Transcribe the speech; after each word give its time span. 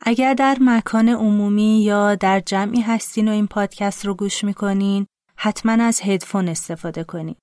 اگر 0.00 0.34
در 0.34 0.56
مکان 0.60 1.08
عمومی 1.08 1.82
یا 1.82 2.14
در 2.14 2.40
جمعی 2.40 2.80
هستین 2.80 3.28
و 3.28 3.30
این 3.30 3.46
پادکست 3.46 4.06
رو 4.06 4.14
گوش 4.14 4.44
می‌کنین 4.44 5.06
حتما 5.36 5.72
از 5.84 6.00
هدفون 6.04 6.48
استفاده 6.48 7.04
کنین 7.04 7.36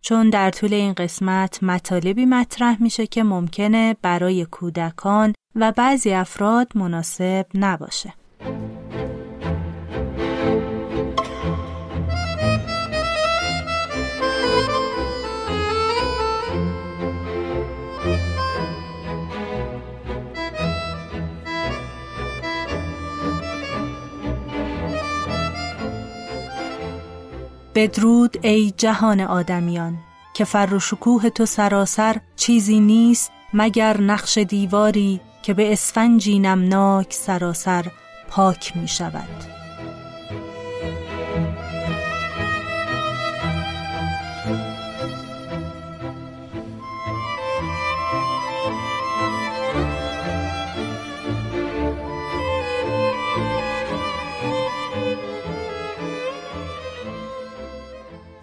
چون 0.00 0.30
در 0.30 0.50
طول 0.50 0.74
این 0.74 0.92
قسمت 0.92 1.62
مطالبی 1.62 2.26
مطرح 2.26 2.82
میشه 2.82 3.06
که 3.06 3.22
ممکنه 3.22 3.96
برای 4.02 4.44
کودکان 4.44 5.34
و 5.54 5.72
بعضی 5.72 6.12
افراد 6.12 6.68
مناسب 6.74 7.46
نباشه. 7.54 8.14
بدرود 27.74 28.46
ای 28.46 28.70
جهان 28.76 29.20
آدمیان 29.20 29.98
که 30.34 30.44
فر 30.44 30.74
و 30.74 30.80
شکوه 30.80 31.28
تو 31.28 31.46
سراسر 31.46 32.20
چیزی 32.36 32.80
نیست 32.80 33.32
مگر 33.52 34.00
نقش 34.00 34.38
دیواری 34.38 35.20
که 35.42 35.54
به 35.54 35.72
اسفنجی 35.72 36.38
نمناک 36.38 37.12
سراسر 37.12 37.86
پاک 38.30 38.76
می 38.76 38.88
شود 38.88 39.63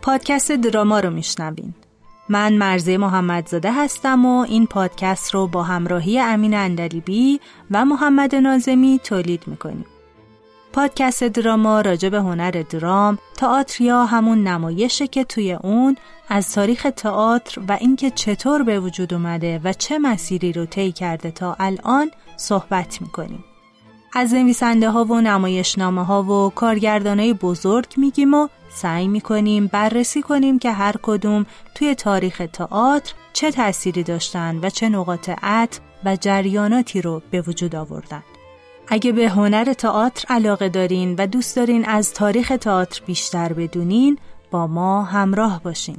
پادکست 0.01 0.51
دراما 0.51 0.99
رو 0.99 1.09
میشنوین 1.09 1.73
من 2.29 2.53
مرزه 2.53 2.97
محمدزاده 2.97 3.71
هستم 3.71 4.25
و 4.25 4.45
این 4.49 4.67
پادکست 4.67 5.33
رو 5.33 5.47
با 5.47 5.63
همراهی 5.63 6.19
امین 6.19 6.53
اندلیبی 6.53 7.39
و 7.71 7.85
محمد 7.85 8.35
نازمی 8.35 8.99
تولید 9.03 9.43
می‌کنیم 9.47 9.85
پادکست 10.73 11.23
دراما 11.23 11.81
راجع 11.81 12.09
به 12.09 12.17
هنر 12.17 12.51
درام، 12.51 13.17
تئاتر 13.37 13.83
یا 13.83 14.05
همون 14.05 14.47
نمایشه 14.47 15.07
که 15.07 15.23
توی 15.23 15.53
اون 15.53 15.97
از 16.29 16.53
تاریخ 16.53 16.87
تئاتر 16.95 17.61
و 17.67 17.77
اینکه 17.81 18.11
چطور 18.11 18.63
به 18.63 18.79
وجود 18.79 19.13
اومده 19.13 19.61
و 19.63 19.73
چه 19.73 19.99
مسیری 19.99 20.53
رو 20.53 20.65
طی 20.65 20.91
کرده 20.91 21.31
تا 21.31 21.55
الان 21.59 22.11
صحبت 22.37 23.01
می‌کنیم. 23.01 23.43
از 24.13 24.33
نویسنده 24.33 24.89
ها 24.89 25.05
و 25.05 25.21
نمایشنامه 25.21 26.05
ها 26.05 26.23
و 26.23 26.49
کارگردانای 26.49 27.33
بزرگ 27.33 27.93
میگیم 27.97 28.33
و 28.33 28.47
سعی 28.69 29.07
می‌کنیم 29.07 29.67
بررسی 29.67 30.21
کنیم 30.21 30.59
که 30.59 30.71
هر 30.71 30.95
کدوم 31.01 31.45
توی 31.75 31.95
تاریخ 31.95 32.41
تئاتر 32.53 33.13
چه 33.33 33.51
تأثیری 33.51 34.03
داشتن 34.03 34.59
و 34.61 34.69
چه 34.69 34.89
نقاط 34.89 35.29
عطف 35.43 35.79
و 36.05 36.15
جریاناتی 36.15 37.01
رو 37.01 37.21
به 37.31 37.41
وجود 37.41 37.75
آوردن. 37.75 38.23
اگه 38.87 39.11
به 39.11 39.29
هنر 39.29 39.73
تئاتر 39.73 40.25
علاقه 40.29 40.69
دارین 40.69 41.15
و 41.17 41.27
دوست 41.27 41.55
دارین 41.55 41.85
از 41.85 42.13
تاریخ 42.13 42.53
تئاتر 42.61 43.01
بیشتر 43.05 43.53
بدونین 43.53 44.17
با 44.51 44.67
ما 44.67 45.03
همراه 45.03 45.63
باشین. 45.63 45.97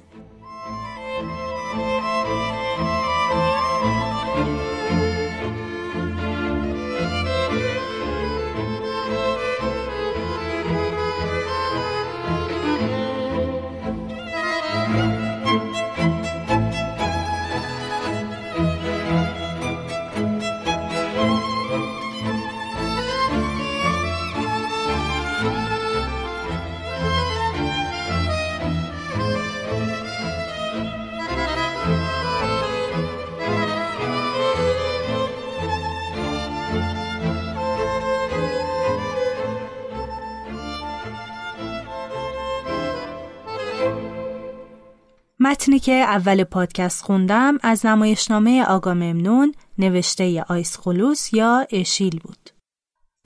متنی 45.53 45.79
که 45.79 45.93
اول 45.93 46.45
پادکست 46.45 47.05
خوندم 47.05 47.59
از 47.63 47.87
نمایشنامه 47.87 48.65
آقا 48.65 48.95
ممنون 48.95 49.55
نوشته 49.79 50.45
آیس 50.49 50.79
خلوس 50.79 51.35
یا 51.35 51.67
اشیل 51.71 52.21
بود. 52.21 52.51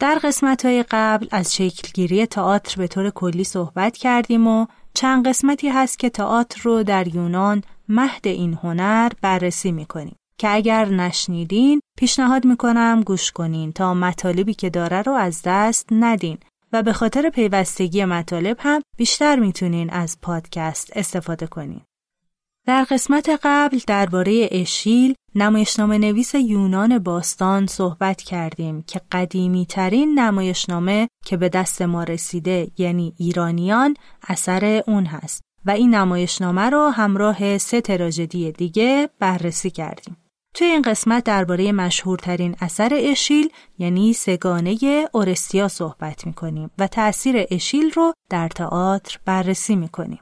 در 0.01 0.19
قسمت 0.23 0.65
های 0.65 0.85
قبل 0.91 1.27
از 1.31 1.55
شکلگیری 1.55 2.27
تئاتر 2.27 2.77
به 2.77 2.87
طور 2.87 3.11
کلی 3.11 3.45
صحبت 3.45 3.97
کردیم 3.97 4.47
و 4.47 4.67
چند 4.95 5.29
قسمتی 5.29 5.69
هست 5.69 5.99
که 5.99 6.11
تئاتر 6.11 6.61
رو 6.63 6.83
در 6.83 7.15
یونان 7.15 7.63
مهد 7.89 8.27
این 8.27 8.59
هنر 8.63 9.13
بررسی 9.23 9.73
می‌کنیم 9.73 10.17
که 10.39 10.55
اگر 10.55 10.85
نشنیدین 10.85 11.81
پیشنهاد 11.99 12.45
می‌کنم 12.45 13.03
گوش 13.07 13.33
کنین 13.33 13.73
تا 13.73 13.95
مطالبی 13.95 14.55
که 14.55 14.71
داره 14.71 15.03
رو 15.03 15.13
از 15.13 15.43
دست 15.45 15.89
ندین 15.91 16.39
و 16.73 16.83
به 16.83 16.93
خاطر 16.93 17.31
پیوستگی 17.31 18.05
مطالب 18.05 18.57
هم 18.61 18.83
بیشتر 18.97 19.37
می‌تونین 19.37 19.91
از 19.91 20.19
پادکست 20.23 20.91
استفاده 20.97 21.47
کنین. 21.47 21.81
در 22.67 22.85
قسمت 22.85 23.41
قبل 23.43 23.81
درباره 23.87 24.49
اشیل 24.51 25.15
نمایشنامه 25.35 25.99
نویس 25.99 26.35
یونان 26.35 26.99
باستان 26.99 27.67
صحبت 27.67 28.23
کردیم 28.23 28.83
که 28.83 29.01
قدیمی 29.13 29.67
ترین 29.67 30.19
نمایشنامه 30.19 31.09
که 31.25 31.37
به 31.37 31.49
دست 31.49 31.83
ما 31.83 32.05
رسیده 32.05 32.69
یعنی 32.79 33.15
ایرانیان 33.19 33.95
اثر 34.29 34.83
اون 34.87 35.07
هست 35.07 35.43
و 35.65 35.71
این 35.71 35.95
نمایشنامه 35.95 36.71
رو 36.71 36.89
همراه 36.89 37.59
سه 37.59 37.81
تراژدی 37.81 38.53
دیگه 38.53 39.09
بررسی 39.19 39.71
کردیم. 39.71 40.17
توی 40.55 40.67
این 40.67 40.83
قسمت 40.83 41.25
درباره 41.25 41.73
مشهورترین 41.73 42.57
اثر 42.61 42.91
اشیل 42.93 43.49
یعنی 43.79 44.13
سگانه 44.13 44.79
اورستیا 45.13 45.69
صحبت 45.69 46.27
می‌کنیم 46.27 46.71
و 46.79 46.87
تأثیر 46.87 47.47
اشیل 47.51 47.91
رو 47.91 48.13
در 48.31 48.49
تئاتر 48.49 49.19
بررسی 49.25 49.77
می‌کنیم. 49.77 50.21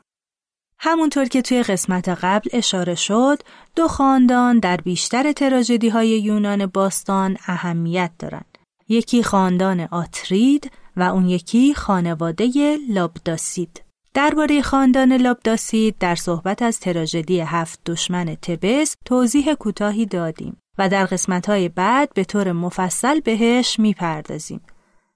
همونطور 0.79 1.25
که 1.25 1.43
توی 1.43 1.63
قسمت 1.63 2.09
قبل 2.09 2.51
اشاره 2.53 2.95
شد، 2.95 3.43
دو 3.77 3.89
خاندان 3.89 4.59
در 4.59 4.77
بیشتر 4.77 5.33
تراژدی 5.33 5.89
های 5.89 6.09
یونان 6.09 6.67
باستان 6.67 7.37
اهمیت 7.47 8.11
دارند. 8.19 8.59
یکی 8.89 9.23
خاندان 9.23 9.81
آترید 9.81 10.71
و 10.97 11.03
اون 11.03 11.29
یکی 11.29 11.75
خانواده 11.75 12.79
لابداسید. 12.89 13.83
درباره 14.15 14.63
خاندان 14.63 15.13
لابداسید 15.13 15.99
در 16.01 16.15
صحبت 16.15 16.63
از 16.63 16.81
تراژدی 16.81 17.41
هفت 17.41 17.81
دشمن 17.87 18.35
تبس 18.35 18.97
توضیح 19.05 19.55
کوتاهی 19.55 20.07
دادیم 20.07 20.57
و 20.79 20.89
در 20.89 21.07
قسمتهای 21.07 21.69
بعد 21.69 22.15
به 22.15 22.25
طور 22.25 22.53
مفصل 22.53 23.21
بهش 23.21 23.79
می‌پردازیم. 23.79 24.61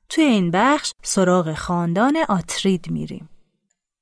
توی 0.09 0.25
این 0.25 0.51
بخش 0.51 0.93
سراغ 1.03 1.55
خاندان 1.55 2.17
آترید 2.29 2.91
میریم. 2.91 3.29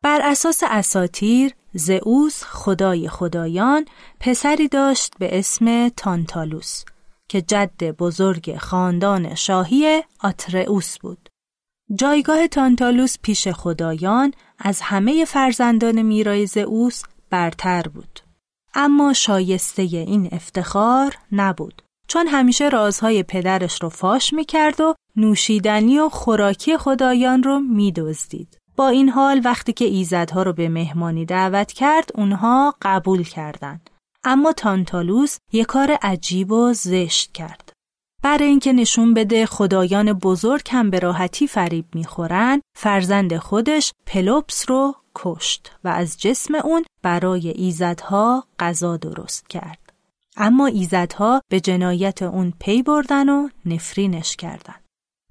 بر 0.06 0.20
اساس 0.24 0.62
اساتیر 0.66 1.52
زئوس 1.72 2.42
خدای 2.42 3.08
خدایان 3.08 3.84
پسری 4.20 4.68
داشت 4.68 5.12
به 5.18 5.38
اسم 5.38 5.88
تانتالوس 5.88 6.84
که 7.28 7.42
جد 7.42 7.84
بزرگ 7.84 8.56
خاندان 8.56 9.34
شاهی 9.34 10.02
آترئوس 10.20 10.98
بود. 10.98 11.28
جایگاه 11.94 12.48
تانتالوس 12.48 13.16
پیش 13.22 13.48
خدایان 13.48 14.32
از 14.58 14.80
همه 14.80 15.24
فرزندان 15.24 16.02
میرای 16.02 16.46
زئوس 16.46 17.02
برتر 17.30 17.82
بود. 17.82 18.20
اما 18.74 19.12
شایسته 19.12 19.82
این 19.82 20.28
افتخار 20.32 21.14
نبود 21.32 21.82
چون 22.08 22.26
همیشه 22.26 22.68
رازهای 22.68 23.22
پدرش 23.22 23.82
رو 23.82 23.88
فاش 23.88 24.32
می‌کرد 24.32 24.80
و 24.80 24.94
نوشیدنی 25.16 25.98
و 25.98 26.08
خوراکی 26.08 26.76
خدایان 26.76 27.42
رو 27.42 27.60
میدزدید. 27.60 28.58
با 28.76 28.88
این 28.88 29.08
حال 29.08 29.40
وقتی 29.44 29.72
که 29.72 29.84
ایزدها 29.84 30.42
رو 30.42 30.52
به 30.52 30.68
مهمانی 30.68 31.24
دعوت 31.24 31.72
کرد 31.72 32.10
اونها 32.14 32.74
قبول 32.82 33.22
کردند. 33.22 33.90
اما 34.24 34.52
تانتالوس 34.52 35.38
یک 35.52 35.66
کار 35.66 35.98
عجیب 36.02 36.52
و 36.52 36.72
زشت 36.72 37.32
کرد. 37.32 37.72
برای 38.22 38.48
اینکه 38.48 38.72
نشون 38.72 39.14
بده 39.14 39.46
خدایان 39.46 40.12
بزرگ 40.12 40.68
هم 40.70 40.90
به 40.90 40.98
راحتی 40.98 41.46
فریب 41.46 41.84
می‌خورن 41.94 42.60
فرزند 42.76 43.36
خودش 43.36 43.92
پلوپس 44.06 44.70
رو 44.70 44.94
کشت 45.14 45.72
و 45.84 45.88
از 45.88 46.20
جسم 46.20 46.54
اون 46.54 46.84
برای 47.02 47.48
ایزدها 47.48 48.44
غذا 48.58 48.96
درست 48.96 49.48
کرد. 49.48 49.92
اما 50.36 50.66
ایزدها 50.66 51.40
به 51.48 51.60
جنایت 51.60 52.22
اون 52.22 52.52
پی 52.60 52.82
بردن 52.82 53.28
و 53.28 53.48
نفرینش 53.66 54.36
کردند. 54.36 54.85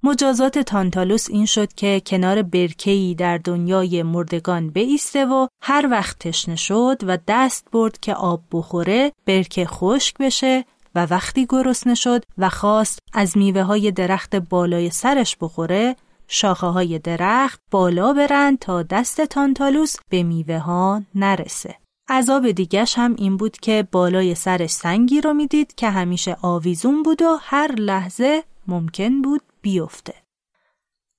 مجازات 0.06 0.60
تانتالوس 0.60 1.30
این 1.30 1.46
شد 1.46 1.74
که 1.74 2.02
کنار 2.06 2.42
برکه‌ای 2.42 3.16
در 3.16 3.38
دنیای 3.38 4.04
مردگان 4.04 4.70
بیسته 4.70 5.26
و 5.26 5.48
هر 5.62 5.88
وقت 5.92 6.20
تشنه 6.20 6.56
شد 6.56 6.98
و 7.08 7.18
دست 7.28 7.68
برد 7.72 8.00
که 8.00 8.14
آب 8.14 8.42
بخوره 8.52 9.12
برکه 9.26 9.66
خشک 9.66 10.18
بشه 10.20 10.66
و 10.96 11.06
وقتی 11.06 11.46
گرسنه 11.50 11.96
شد 11.96 12.24
و 12.38 12.50
خواست 12.50 13.00
از 13.14 13.38
میوه 13.38 13.62
های 13.62 13.92
درخت 13.92 14.36
بالای 14.36 14.90
سرش 14.90 15.38
بخوره 15.42 15.96
شاخه 16.28 16.68
های 16.68 17.00
درخت 17.00 17.60
بالا 17.72 18.14
برند 18.14 18.60
تا 18.60 18.84
دست 18.84 19.22
تانتالوس 19.22 19.96
به 20.10 20.24
میوه 20.24 20.58
ها 20.58 21.04
نرسه. 21.16 21.76
عذاب 22.10 22.52
دیگش 22.52 22.98
هم 22.98 23.16
این 23.18 23.38
بود 23.38 23.58
که 23.58 23.88
بالای 23.92 24.36
سرش 24.36 24.70
سنگی 24.70 25.22
رو 25.22 25.34
می‌دید 25.34 25.76
که 25.76 25.90
همیشه 25.90 26.38
آویزون 26.42 27.04
بود 27.04 27.22
و 27.22 27.38
هر 27.42 27.72
لحظه 27.72 28.44
ممکن 28.68 29.22
بود 29.22 29.42
بیفته. 29.66 30.14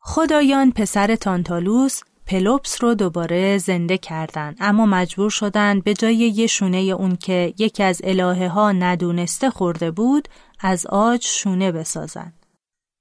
خدایان 0.01 0.73
پسر 0.73 1.17
تانتالوس 1.17 2.01
پلوپس 2.27 2.85
رو 2.85 2.95
دوباره 2.95 3.59
زنده 3.59 3.99
کردن 3.99 4.55
اما 4.61 4.87
مجبور 4.87 5.31
شدن 5.31 5.81
به 5.81 5.95
جای 5.95 6.17
یه 6.17 6.47
شونه 6.47 6.77
اون 6.77 7.17
که 7.17 7.55
یکی 7.59 7.83
از 7.83 8.01
الهه 8.05 8.49
ها 8.49 8.73
ندونسته 8.73 9.51
خورده 9.51 9.91
بود 9.91 10.29
از 10.61 10.87
آج 10.87 11.25
شونه 11.25 11.73
بسازن. 11.73 12.33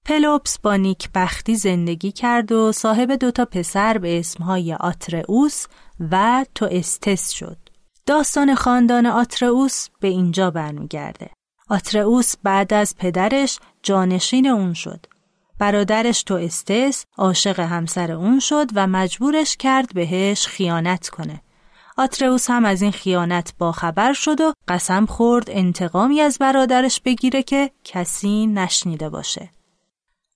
پلوپس 0.05 0.59
با 0.59 0.75
نیک 0.75 1.09
بختی 1.15 1.55
زندگی 1.55 2.11
کرد 2.11 2.51
و 2.51 2.71
صاحب 2.71 3.11
دوتا 3.11 3.45
پسر 3.45 3.97
به 3.97 4.19
اسمهای 4.19 4.73
آترئوس 4.73 5.65
و 6.11 6.45
تو 6.55 6.67
استس 6.71 7.29
شد. 7.31 7.57
داستان 8.05 8.55
خاندان 8.55 9.05
آترئوس 9.05 9.87
به 9.99 10.07
اینجا 10.07 10.51
برمیگرده. 10.51 11.29
آترئوس 11.69 12.33
بعد 12.43 12.73
از 12.73 12.95
پدرش 12.97 13.59
جانشین 13.83 14.47
اون 14.47 14.73
شد. 14.73 15.05
برادرش 15.59 16.23
تو 16.23 16.33
استس 16.33 17.05
عاشق 17.17 17.59
همسر 17.59 18.11
اون 18.11 18.39
شد 18.39 18.69
و 18.75 18.87
مجبورش 18.87 19.57
کرد 19.57 19.93
بهش 19.93 20.47
خیانت 20.47 21.09
کنه. 21.09 21.41
آترئوس 21.97 22.49
هم 22.49 22.65
از 22.65 22.81
این 22.81 22.91
خیانت 22.91 23.53
باخبر 23.57 24.13
شد 24.13 24.41
و 24.41 24.53
قسم 24.67 25.05
خورد 25.05 25.49
انتقامی 25.49 26.21
از 26.21 26.37
برادرش 26.37 27.01
بگیره 27.01 27.43
که 27.43 27.71
کسی 27.83 28.47
نشنیده 28.47 29.09
باشه. 29.09 29.49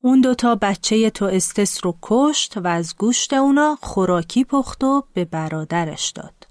اون 0.03 0.21
دوتا 0.21 0.55
بچه 0.55 1.09
تو 1.09 1.25
استس 1.25 1.85
رو 1.85 1.97
کشت 2.01 2.57
و 2.57 2.67
از 2.67 2.95
گوشت 2.97 3.33
اونا 3.33 3.77
خوراکی 3.81 4.43
پخت 4.43 4.83
و 4.83 5.03
به 5.13 5.25
برادرش 5.25 6.09
داد. 6.09 6.47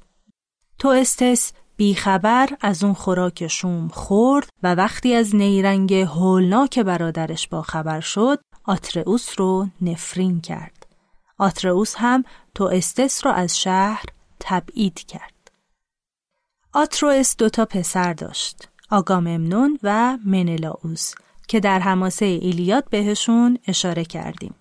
تو 0.79 0.89
استس 0.89 1.53
بیخبر 1.77 2.49
از 2.61 2.85
اون 2.85 2.95
خوراک 2.95 3.47
شوم 3.47 3.89
خورد 3.89 4.49
و 4.63 4.75
وقتی 4.75 5.15
از 5.15 5.37
نیرنگ 5.37 5.95
هولناک 5.95 6.79
برادرش 6.79 7.49
با 7.49 7.63
خبر 7.63 8.01
شد 8.01 8.41
آترئوس 8.69 9.41
رو 9.41 9.69
نفرین 9.81 10.41
کرد. 10.41 10.87
آترئوس 11.39 11.95
هم 11.99 12.25
تو 12.55 12.65
استس 12.65 13.27
رو 13.27 13.33
از 13.33 13.59
شهر 13.59 14.05
تبعید 14.41 14.95
کرد. 14.95 15.51
آتروس 16.73 17.37
دوتا 17.37 17.65
پسر 17.65 18.13
داشت. 18.13 18.69
آگاممنون 18.91 19.79
و 19.83 20.19
منلاوس 20.25 21.15
که 21.49 21.61
در 21.61 21.79
حماسه 21.79 22.25
ایلیاد 22.27 22.85
بهشون 22.91 23.59
اشاره 23.67 24.05
کردیم. 24.05 24.55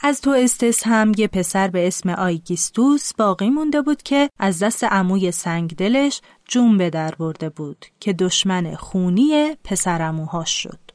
از 0.00 0.20
تو 0.20 0.30
استس 0.30 0.86
هم 0.86 1.12
یه 1.16 1.28
پسر 1.28 1.68
به 1.68 1.86
اسم 1.86 2.10
آیگیستوس 2.10 3.14
باقی 3.14 3.50
مونده 3.50 3.82
بود 3.82 4.02
که 4.02 4.30
از 4.38 4.62
دست 4.62 4.84
عموی 4.84 5.32
سنگدلش 5.32 6.20
جون 6.44 6.78
به 6.78 6.90
در 6.90 7.14
برده 7.14 7.48
بود 7.48 7.86
که 8.00 8.12
دشمن 8.12 8.74
خونی 8.74 9.56
پسر 9.64 10.02
عموهاش 10.02 10.62
شد. 10.62 10.87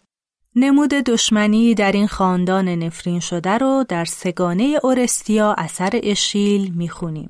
نمود 0.56 0.90
دشمنی 0.90 1.74
در 1.74 1.92
این 1.92 2.08
خاندان 2.08 2.70
نفرین 2.70 3.20
شده 3.20 3.58
رو 3.58 3.86
در 3.90 4.06
سگانه 4.06 4.80
اورستیا 4.84 5.56
اثر 5.58 6.00
اشیل 6.04 6.74
می‌خونیم. 6.76 7.30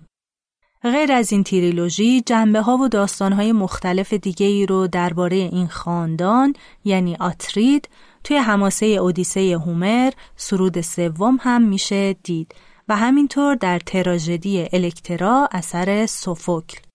غیر 0.83 1.11
از 1.11 1.31
این 1.31 1.43
تیریلوژی 1.43 2.21
جنبه 2.21 2.61
ها 2.61 2.77
و 2.77 2.87
داستان 2.87 3.33
های 3.33 3.51
مختلف 3.51 4.13
دیگه 4.13 4.45
ای 4.45 4.65
رو 4.65 4.87
درباره 4.87 5.35
این 5.35 5.67
خاندان 5.67 6.53
یعنی 6.85 7.15
آترید 7.15 7.89
توی 8.23 8.37
حماسه 8.37 8.85
اودیسه 8.85 9.57
هومر 9.65 10.11
سرود 10.35 10.81
سوم 10.81 11.37
هم 11.41 11.61
میشه 11.61 12.13
دید 12.13 12.55
و 12.87 12.95
همینطور 12.95 13.55
در 13.55 13.79
تراژدی 13.79 14.67
الکترا 14.73 15.49
اثر 15.51 16.05
سوفوکل. 16.05 16.92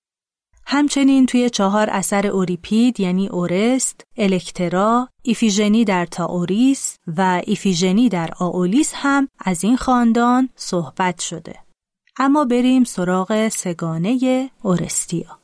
همچنین 0.70 1.26
توی 1.26 1.50
چهار 1.50 1.90
اثر 1.90 2.26
اوریپید 2.26 3.00
یعنی 3.00 3.28
اورست، 3.28 4.06
الکترا، 4.16 5.08
ایفیژنی 5.22 5.84
در 5.84 6.06
تاوریس 6.06 6.98
و 7.16 7.42
ایفیژنی 7.46 8.08
در 8.08 8.30
آولیس 8.38 8.92
هم 8.94 9.28
از 9.38 9.64
این 9.64 9.76
خاندان 9.76 10.48
صحبت 10.56 11.20
شده. 11.20 11.54
اما 12.18 12.44
بریم 12.44 12.84
سراغ 12.84 13.48
سگانه 13.48 14.50
اورستیا. 14.62 15.37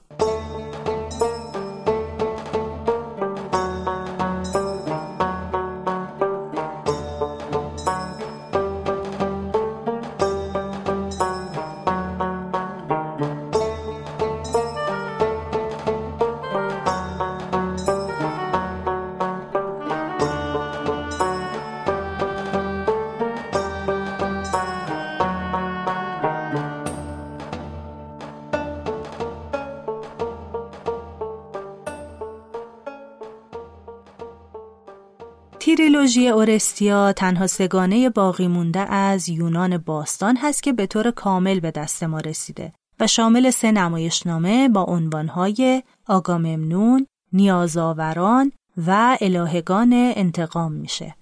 تریلوژی 36.14 36.32
اورستیا 36.32 37.12
تنها 37.12 37.46
سگانه 37.46 38.10
باقی 38.10 38.48
مونده 38.48 38.80
از 38.80 39.28
یونان 39.28 39.78
باستان 39.78 40.36
هست 40.36 40.62
که 40.62 40.72
به 40.72 40.86
طور 40.86 41.10
کامل 41.10 41.60
به 41.60 41.70
دست 41.70 42.02
ما 42.02 42.20
رسیده 42.20 42.72
و 43.00 43.06
شامل 43.06 43.50
سه 43.50 43.72
نمایشنامه 43.72 44.68
با 44.68 44.82
عنوانهای 44.82 45.82
آگاممنون، 46.08 47.06
نیازاوران 47.32 48.52
و 48.86 49.18
الهگان 49.20 49.92
انتقام 49.92 50.72
میشه. 50.72 51.14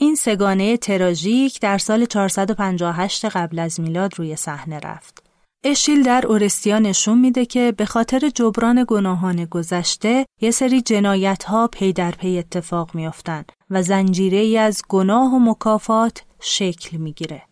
این 0.00 0.14
سگانه 0.14 0.76
تراژیک 0.76 1.60
در 1.60 1.78
سال 1.78 2.04
458 2.04 3.24
قبل 3.24 3.58
از 3.58 3.80
میلاد 3.80 4.18
روی 4.18 4.36
صحنه 4.36 4.78
رفت. 4.78 5.31
اشیل 5.64 6.02
در 6.02 6.26
اورستیا 6.26 6.78
نشون 6.78 7.18
میده 7.18 7.46
که 7.46 7.72
به 7.76 7.84
خاطر 7.84 8.28
جبران 8.28 8.84
گناهان 8.88 9.44
گذشته 9.44 10.26
یه 10.40 10.50
سری 10.50 10.80
جنایت 10.80 11.44
ها 11.44 11.68
پی 11.68 11.92
در 11.92 12.10
پی 12.10 12.38
اتفاق 12.38 12.94
میافتن 12.94 13.44
و 13.70 13.82
زنجیره 13.82 14.38
ای 14.38 14.58
از 14.58 14.82
گناه 14.88 15.34
و 15.34 15.38
مکافات 15.38 16.22
شکل 16.40 16.96
می‌گیره. 16.96 17.42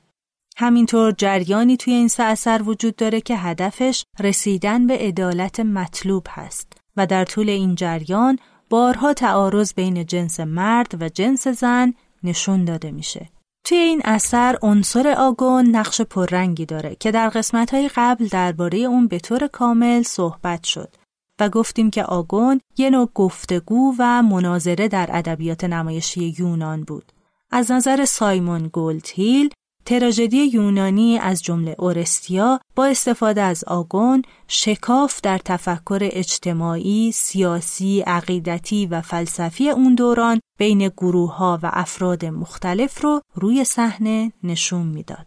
همینطور 0.57 1.13
جریانی 1.13 1.77
توی 1.77 1.93
این 1.93 2.09
سه 2.09 2.23
اثر 2.23 2.63
وجود 2.65 2.97
داره 2.97 3.21
که 3.21 3.37
هدفش 3.37 4.05
رسیدن 4.21 4.87
به 4.87 4.99
عدالت 4.99 5.61
مطلوب 5.61 6.27
هست 6.31 6.73
و 6.97 7.07
در 7.07 7.25
طول 7.25 7.49
این 7.49 7.75
جریان 7.75 8.39
بارها 8.71 9.13
تعارض 9.13 9.75
بین 9.75 10.07
جنس 10.07 10.41
مرد 10.41 11.03
و 11.03 11.09
جنس 11.09 11.49
زن 11.49 11.95
نشون 12.23 12.65
داده 12.65 12.91
میشه. 12.91 13.29
توی 13.71 13.79
این 13.79 14.03
اثر 14.05 14.59
عنصر 14.63 15.15
آگون 15.19 15.77
نقش 15.77 16.01
پررنگی 16.01 16.67
داره 16.67 16.97
که 17.01 17.11
در 17.11 17.29
قسمتهای 17.29 17.91
قبل 17.97 18.27
درباره 18.27 18.79
اون 18.79 19.09
به 19.09 19.19
طور 19.19 19.47
کامل 19.47 20.03
صحبت 20.03 20.65
شد 20.65 20.95
و 21.41 21.49
گفتیم 21.49 21.91
که 21.91 22.05
آگون 22.05 22.61
یه 22.77 22.91
نوع 22.91 23.11
گفتگو 23.15 23.95
و 23.99 24.23
مناظره 24.23 24.89
در 24.89 25.09
ادبیات 25.13 25.65
نمایشی 25.65 26.35
یونان 26.39 26.83
بود. 26.83 27.13
از 27.51 27.71
نظر 27.71 28.05
سایمون 28.05 28.69
گولدهیل 28.69 29.51
تراژدی 29.85 30.45
یونانی 30.47 31.19
از 31.19 31.43
جمله 31.43 31.77
اورستیا 31.79 32.61
با 32.77 32.87
استفاده 32.87 33.41
از 33.41 33.65
آگون 33.65 34.23
شکاف 34.49 35.21
در 35.21 35.39
تفکر 35.39 35.99
اجتماعی، 36.03 37.13
سیاسی، 37.13 38.01
عقیدتی 38.01 38.87
و 38.87 39.01
فلسفی 39.01 39.71
اون 39.71 39.95
دوران 39.95 40.41
بین 40.59 40.89
گروه 40.89 41.37
ها 41.37 41.59
و 41.63 41.71
افراد 41.73 42.25
مختلف 42.25 43.01
رو 43.01 43.21
روی 43.35 43.65
صحنه 43.65 44.33
نشون 44.43 44.87
می‌داد. 44.87 45.27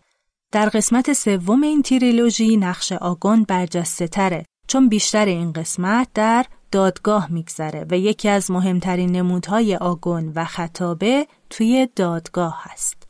در 0.51 0.69
قسمت 0.69 1.13
سوم 1.13 1.63
این 1.63 1.81
تریلوژی 1.81 2.57
نقش 2.57 2.91
آگون 2.91 3.43
برجسته 3.43 4.07
تره 4.07 4.45
چون 4.67 4.89
بیشتر 4.89 5.25
این 5.25 5.51
قسمت 5.51 6.07
در 6.13 6.45
دادگاه 6.71 7.31
میگذره 7.31 7.85
و 7.89 7.97
یکی 7.97 8.29
از 8.29 8.51
مهمترین 8.51 9.11
نمودهای 9.11 9.75
آگون 9.75 10.31
و 10.35 10.45
خطابه 10.45 11.27
توی 11.49 11.87
دادگاه 11.95 12.61
هست. 12.63 13.02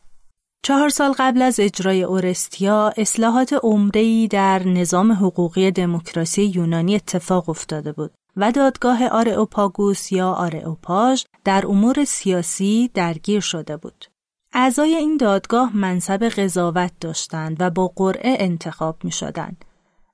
چهار 0.65 0.89
سال 0.89 1.13
قبل 1.17 1.41
از 1.41 1.60
اجرای 1.60 2.03
اورستیا 2.03 2.93
اصلاحات 2.98 3.53
عمده‌ای 3.63 4.27
در 4.27 4.67
نظام 4.67 5.12
حقوقی 5.12 5.72
دموکراسی 5.72 6.43
یونانی 6.43 6.96
اتفاق 6.96 7.50
افتاده 7.50 7.91
بود 7.91 8.12
و 8.38 8.51
دادگاه 8.51 9.08
آرئوپاگوس 9.08 10.12
یا 10.12 10.32
آرئوپاژ 10.32 11.24
در 11.43 11.67
امور 11.67 12.03
سیاسی 12.03 12.89
درگیر 12.93 13.39
شده 13.39 13.77
بود. 13.77 14.05
اعضای 14.53 14.96
این 14.96 15.17
دادگاه 15.17 15.77
منصب 15.77 16.24
قضاوت 16.24 16.91
داشتند 17.01 17.58
و 17.60 17.70
با 17.70 17.88
قرعه 17.96 18.38
انتخاب 18.39 18.98
می 19.03 19.12
شدند. 19.12 19.65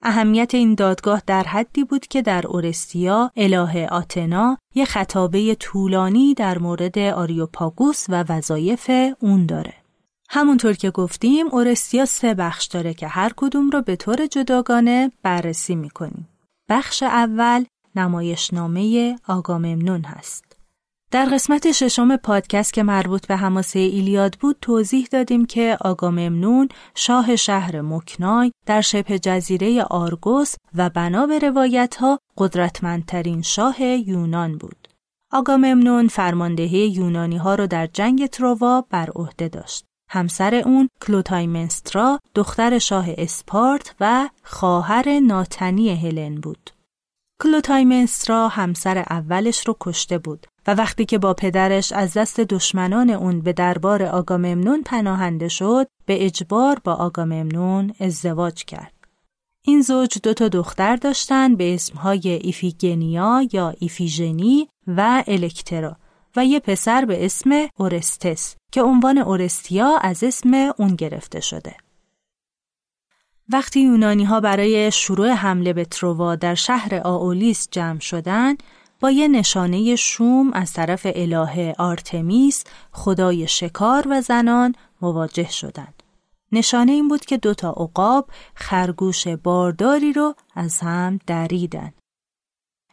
اهمیت 0.02 0.54
این 0.54 0.76
دادگاه 0.76 1.22
در 1.28 1.44
حدی 1.44 1.84
بود 1.84 2.08
که 2.08 2.22
در 2.22 2.48
اورستیا 2.48 3.32
اله 3.36 3.88
آتنا 3.88 4.58
یه 4.76 4.86
خطابه 4.86 5.56
طولانی 5.56 6.34
در 6.34 6.58
مورد 6.58 7.00
آریوپاگوس 7.00 8.06
و 8.10 8.26
وظایف 8.30 8.92
اون 9.20 9.46
داره. 9.46 9.79
همونطور 10.32 10.74
که 10.74 10.92
گفتیم 10.92 11.48
اورستیا 11.48 12.06
سه 12.06 12.34
بخش 12.34 12.66
داره 12.66 12.94
که 12.94 13.08
هر 13.08 13.32
کدوم 13.38 13.70
رو 13.70 13.82
به 13.82 13.96
طور 13.96 14.26
جداگانه 14.26 15.12
بررسی 15.24 15.76
می‌کنیم. 15.76 16.28
بخش 16.70 17.04
اول 17.04 17.66
نمایشنامه 17.96 19.16
آگاممنون 19.28 20.04
هست. 20.04 20.58
در 21.12 21.26
قسمت 21.26 21.72
ششم 21.72 22.18
پادکست 22.18 22.74
که 22.74 22.84
مربوط 22.84 23.28
به 23.28 23.36
حماسه 23.36 23.80
ایلیاد 23.80 24.36
بود 24.40 24.58
توضیح 24.62 25.08
دادیم 25.12 25.46
که 25.46 25.78
آگاممنون 25.82 26.70
شاه 26.96 27.36
شهر 27.36 27.82
مکنای 27.82 28.52
در 28.66 28.82
شبه 28.82 29.20
جزیره 29.20 29.84
آرگوس 29.84 30.56
و 30.76 30.90
بنا 30.90 31.26
به 31.26 31.40
روایت 31.40 31.96
ها 31.96 32.20
قدرتمندترین 32.38 33.42
شاه 33.42 33.82
یونان 33.82 34.58
بود. 34.58 34.88
آگاممنون 35.32 36.08
فرماندهی 36.08 36.88
یونانی 36.88 37.38
ها 37.38 37.56
را 37.56 37.66
در 37.66 37.88
جنگ 37.88 38.26
تروا 38.28 38.86
بر 38.90 39.10
عهده 39.16 39.48
داشت. 39.48 39.89
همسر 40.10 40.56
اون 40.56 40.90
کلوتایمنسترا 41.02 42.20
دختر 42.36 42.80
شاه 42.80 43.06
اسپارت 43.18 43.96
و 44.00 44.30
خواهر 44.44 45.20
ناتنی 45.20 45.96
هلن 45.96 46.36
بود. 46.36 46.70
کلوتایمنسترا 47.42 48.48
همسر 48.48 48.98
اولش 48.98 49.68
رو 49.68 49.76
کشته 49.80 50.18
بود 50.18 50.48
و 50.68 50.74
وقتی 50.74 51.06
که 51.06 51.18
با 51.18 51.34
پدرش 51.34 51.92
از 51.92 52.14
دست 52.14 52.40
دشمنان 52.40 53.10
اون 53.10 53.42
به 53.42 53.54
دربار 53.54 54.04
آگاممنون 54.04 54.84
پناهنده 54.84 55.48
شد 55.48 55.88
به 56.06 56.26
اجبار 56.26 56.80
با 56.84 56.94
آگاممنون 56.94 57.94
ازدواج 58.00 58.66
کرد. 58.66 58.94
این 59.62 59.82
زوج 59.82 60.20
دو 60.24 60.34
تا 60.34 60.48
دختر 60.48 60.96
داشتن 60.96 61.56
به 61.56 61.74
اسمهای 61.74 62.30
ایفیگنیا 62.30 63.48
یا 63.54 63.74
ایفیژنی 63.80 64.70
و 64.88 65.24
الکترا 65.28 65.98
و 66.36 66.46
یه 66.46 66.60
پسر 66.60 67.06
به 67.06 67.26
اسم 67.26 67.68
اورستس 67.78 68.56
که 68.72 68.82
عنوان 68.82 69.18
اورستیا 69.18 69.98
از 70.02 70.24
اسم 70.24 70.74
اون 70.78 70.96
گرفته 70.96 71.40
شده. 71.40 71.76
وقتی 73.50 73.82
یونانی 73.82 74.24
ها 74.24 74.40
برای 74.40 74.92
شروع 74.92 75.30
حمله 75.30 75.74
به 75.74 75.86
تروا 75.86 76.36
در 76.36 76.56
شهر 76.56 77.02
آولیس 77.04 77.68
جمع 77.72 78.00
شدند، 78.00 78.64
با 79.00 79.12
یه 79.12 79.28
نشانه 79.28 79.96
شوم 79.96 80.54
از 80.54 80.74
طرف 80.74 81.08
اله 81.16 81.76
آرتمیس 81.78 82.64
خدای 82.92 83.48
شکار 83.48 84.08
و 84.10 84.22
زنان 84.22 84.76
مواجه 85.02 85.52
شدند. 85.52 86.04
نشانه 86.52 86.92
این 86.92 87.08
بود 87.08 87.26
که 87.26 87.38
دوتا 87.38 87.70
عقاب 87.70 88.30
خرگوش 88.56 89.28
بارداری 89.28 90.14
رو 90.14 90.36
از 90.56 90.80
هم 90.80 91.20
دریدن. 91.28 91.94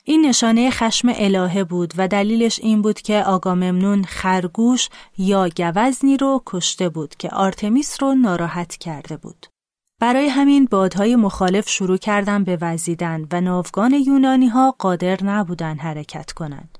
این 0.08 0.26
نشانه 0.26 0.70
خشم 0.70 1.08
الهه 1.14 1.64
بود 1.64 1.94
و 1.96 2.08
دلیلش 2.08 2.60
این 2.62 2.82
بود 2.82 3.00
که 3.00 3.22
آگاممنون 3.22 4.04
خرگوش 4.04 4.88
یا 5.18 5.48
گوزنی 5.48 6.16
رو 6.16 6.42
کشته 6.46 6.88
بود 6.88 7.14
که 7.14 7.28
آرتمیس 7.28 8.02
رو 8.02 8.14
ناراحت 8.14 8.76
کرده 8.76 9.16
بود. 9.16 9.46
برای 10.00 10.28
همین 10.28 10.68
بادهای 10.70 11.16
مخالف 11.16 11.68
شروع 11.68 11.96
کردن 11.96 12.44
به 12.44 12.58
وزیدن 12.60 13.26
و 13.32 13.40
ناوگان 13.40 13.92
یونانی 13.92 14.48
ها 14.48 14.74
قادر 14.78 15.24
نبودن 15.24 15.76
حرکت 15.76 16.32
کنند. 16.32 16.78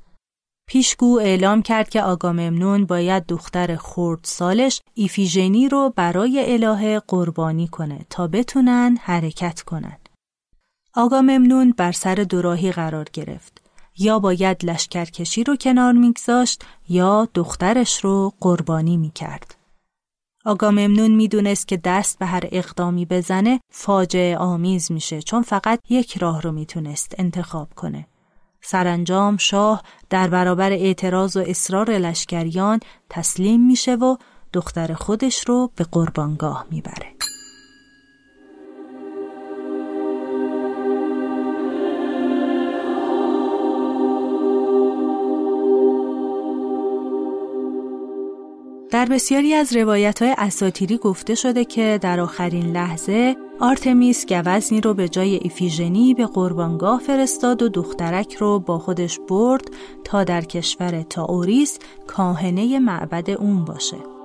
پیشگو 0.69 1.19
اعلام 1.19 1.63
کرد 1.63 1.89
که 1.89 2.03
آگاممنون 2.03 2.85
باید 2.85 3.27
دختر 3.27 3.77
خورد 3.77 4.21
سالش 4.23 4.81
ایفیژنی 4.95 5.69
رو 5.69 5.93
برای 5.97 6.53
الهه 6.53 7.01
قربانی 7.09 7.69
کنه 7.69 7.99
تا 8.11 8.27
بتونن 8.27 8.99
حرکت 9.03 9.63
کنند. 9.63 10.06
آگاممنون 10.99 11.75
بر 11.77 11.93
سر 11.93 12.15
دوراهی 12.15 12.73
قرار 12.73 13.07
گرفت. 13.13 13.63
یا 13.99 14.19
باید 14.19 14.65
لشکرکشی 14.65 15.45
رو 15.45 15.57
کنار 15.57 15.93
میگذاشت 15.93 16.65
یا 16.89 17.29
دخترش 17.35 18.05
رو 18.05 18.33
قربانی 18.41 18.97
می‌کرد. 18.97 19.55
آگاممنون 20.45 21.11
می‌دونست 21.11 21.69
که 21.69 21.77
دست 21.77 22.19
به 22.19 22.27
هر 22.27 22.43
اقدامی 22.53 23.07
بزنه 23.07 23.61
فاجعه 23.71 24.37
آمیز 24.37 24.93
میشه 24.93 25.23
چون 25.23 25.43
فقط 25.43 25.81
یک 25.91 26.19
راه 26.19 26.43
رو 26.43 26.53
می‌تونست 26.53 27.15
انتخاب 27.19 27.69
کنه. 27.75 28.07
سرانجام 28.63 29.37
شاه 29.37 29.83
در 30.11 30.29
برابر 30.29 30.73
اعتراض 30.73 31.37
و 31.37 31.45
اصرار 31.47 31.91
لشکریان 31.91 32.81
تسلیم 33.11 33.67
میشه 33.67 33.95
و 33.95 34.17
دختر 34.53 34.95
خودش 34.95 35.49
رو 35.49 35.71
به 35.77 35.85
قربانگاه 35.85 36.67
می‌بره. 36.71 37.13
در 48.91 49.05
بسیاری 49.05 49.55
از 49.55 49.77
روایت 49.77 50.23
های 50.23 50.35
اساتیری 50.39 50.97
گفته 50.97 51.35
شده 51.35 51.65
که 51.65 51.99
در 52.03 52.21
آخرین 52.21 52.73
لحظه 52.73 53.37
آرتمیس 53.61 54.27
گوزنی 54.27 54.81
رو 54.81 54.95
به 54.95 55.09
جای 55.09 55.35
ایفیژنی 55.43 56.15
به 56.15 56.27
قربانگاه 56.27 57.01
فرستاد 57.01 57.63
و 57.63 57.69
دخترک 57.69 58.35
رو 58.35 58.59
با 58.59 58.79
خودش 58.79 59.19
برد 59.29 59.71
تا 60.05 60.25
در 60.25 60.41
کشور 60.41 61.03
تاوریس 61.03 61.79
کاهنه 62.07 62.79
معبد 62.79 63.31
اون 63.31 63.65
باشه. 63.65 64.16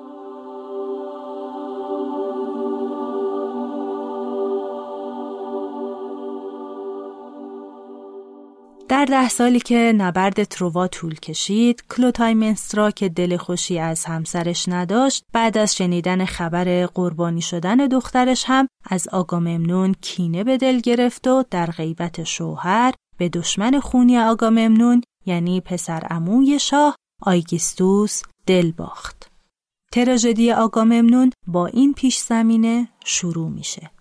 در 8.92 9.06
ده 9.06 9.30
سالی 9.30 9.60
که 9.60 9.94
نبرد 9.98 10.44
تروا 10.44 10.88
طول 10.88 11.16
کشید، 11.16 11.84
کلوتایمنسترا 11.90 12.92
که 12.92 13.10
دل 13.10 13.38
خوشی 13.38 13.80
از 13.80 14.06
همسرش 14.06 14.70
نداشت، 14.70 15.24
بعد 15.34 15.58
از 15.58 15.76
شنیدن 15.76 16.26
خبر 16.26 16.86
قربانی 16.86 17.42
شدن 17.42 17.76
دخترش 17.76 18.44
هم 18.48 18.68
از 18.90 19.08
آگاممنون 19.08 19.96
کینه 20.02 20.44
به 20.44 20.58
دل 20.58 20.80
گرفت 20.80 21.28
و 21.28 21.44
در 21.52 21.66
غیبت 21.66 22.24
شوهر 22.24 22.94
به 23.18 23.30
دشمن 23.30 23.80
خونی 23.80 24.18
آگاممنون 24.18 25.02
یعنی 25.26 25.62
پسر 25.62 26.08
اموی 26.10 26.60
شاه 26.60 26.96
آیگیستوس 27.22 28.22
دل 28.48 28.72
باخت. 28.72 29.32
تراژدی 29.94 30.52
آگاممنون 30.52 31.32
با 31.48 31.68
این 31.68 31.94
پیش 31.94 32.18
زمینه 32.18 32.88
شروع 33.06 33.50
میشه. 33.50 33.92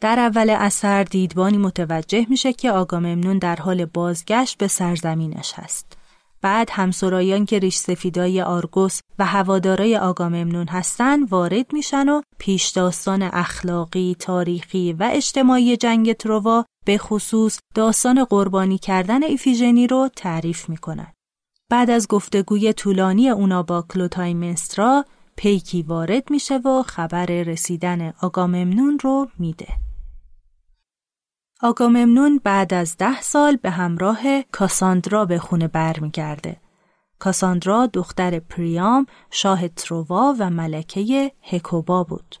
در 0.00 0.18
اول 0.18 0.50
اثر 0.50 1.04
دیدبانی 1.04 1.58
متوجه 1.58 2.26
میشه 2.30 2.52
که 2.52 2.70
آگاممنون 2.70 3.38
در 3.38 3.56
حال 3.56 3.84
بازگشت 3.84 4.58
به 4.58 4.68
سرزمینش 4.68 5.52
هست. 5.54 5.98
بعد 6.42 6.70
همسرایان 6.72 7.46
که 7.46 7.58
ریش 7.58 7.76
سفیدای 7.76 8.42
آرگوس 8.42 9.00
و 9.18 9.26
هوادارای 9.26 9.96
آگاممنون 9.96 10.68
هستن 10.68 11.24
وارد 11.24 11.72
میشن 11.72 12.08
و 12.08 12.22
پیش 12.38 12.68
داستان 12.68 13.22
اخلاقی، 13.22 14.16
تاریخی 14.18 14.92
و 14.92 15.10
اجتماعی 15.12 15.76
جنگ 15.76 16.12
تروا 16.12 16.64
به 16.86 16.98
خصوص 16.98 17.58
داستان 17.74 18.24
قربانی 18.24 18.78
کردن 18.78 19.22
ایفیژنی 19.22 19.86
رو 19.86 20.08
تعریف 20.16 20.68
می‌کنن. 20.68 21.12
بعد 21.70 21.90
از 21.90 22.08
گفتگوی 22.08 22.72
طولانی 22.72 23.28
اونا 23.28 23.62
با 23.62 23.84
کلوتایمنسترا 23.88 25.04
پیکی 25.36 25.82
وارد 25.82 26.30
میشه 26.30 26.56
و 26.56 26.82
خبر 26.82 27.26
رسیدن 27.26 28.12
آگاممنون 28.22 28.98
رو 28.98 29.28
میده. 29.38 29.87
آگاممنون 31.62 32.40
بعد 32.44 32.74
از 32.74 32.96
ده 32.96 33.20
سال 33.20 33.56
به 33.56 33.70
همراه 33.70 34.42
کاساندرا 34.42 35.24
به 35.24 35.38
خونه 35.38 35.68
برمیگرده. 35.68 36.56
کاساندرا 37.18 37.86
دختر 37.86 38.38
پریام 38.38 39.06
شاه 39.30 39.68
تروا 39.68 40.34
و 40.38 40.50
ملکه 40.50 41.32
هکوبا 41.42 42.04
بود. 42.04 42.36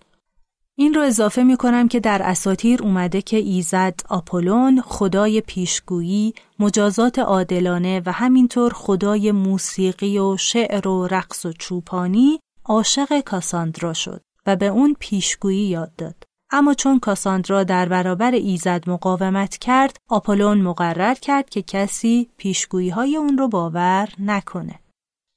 این 0.74 0.94
رو 0.94 1.02
اضافه 1.02 1.42
می 1.42 1.56
کنم 1.56 1.88
که 1.88 2.00
در 2.00 2.22
اساتیر 2.22 2.82
اومده 2.82 3.22
که 3.22 3.36
ایزد 3.36 4.00
آپولون 4.08 4.80
خدای 4.80 5.40
پیشگویی، 5.40 6.34
مجازات 6.58 7.18
عادلانه 7.18 8.02
و 8.06 8.12
همینطور 8.12 8.72
خدای 8.72 9.32
موسیقی 9.32 10.18
و 10.18 10.36
شعر 10.36 10.88
و 10.88 11.06
رقص 11.06 11.46
و 11.46 11.52
چوپانی 11.52 12.40
عاشق 12.64 13.20
کاساندرا 13.20 13.92
شد 13.92 14.20
و 14.46 14.56
به 14.56 14.66
اون 14.66 14.96
پیشگویی 15.00 15.68
یاد 15.68 15.96
داد. 15.96 16.27
اما 16.50 16.74
چون 16.74 16.98
کاساندرا 16.98 17.64
در 17.64 17.88
برابر 17.88 18.30
ایزد 18.30 18.90
مقاومت 18.90 19.56
کرد، 19.56 19.96
آپولون 20.08 20.60
مقرر 20.60 21.14
کرد 21.14 21.50
که 21.50 21.62
کسی 21.62 22.30
پیشگویی 22.36 22.90
های 22.90 23.16
اون 23.16 23.38
رو 23.38 23.48
باور 23.48 24.08
نکنه. 24.18 24.78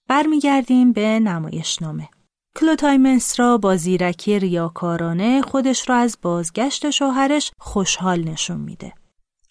برمیگردیم 0.09 0.91
به 0.91 1.19
نمایشنامه. 1.19 2.09
کلوتایمنسترا 2.55 3.57
با 3.57 3.75
زیرکی 3.75 4.39
ریاکارانه 4.39 5.41
خودش 5.41 5.89
را 5.89 5.95
از 5.95 6.17
بازگشت 6.21 6.89
شوهرش 6.89 7.51
خوشحال 7.59 8.23
نشون 8.23 8.57
میده. 8.57 8.93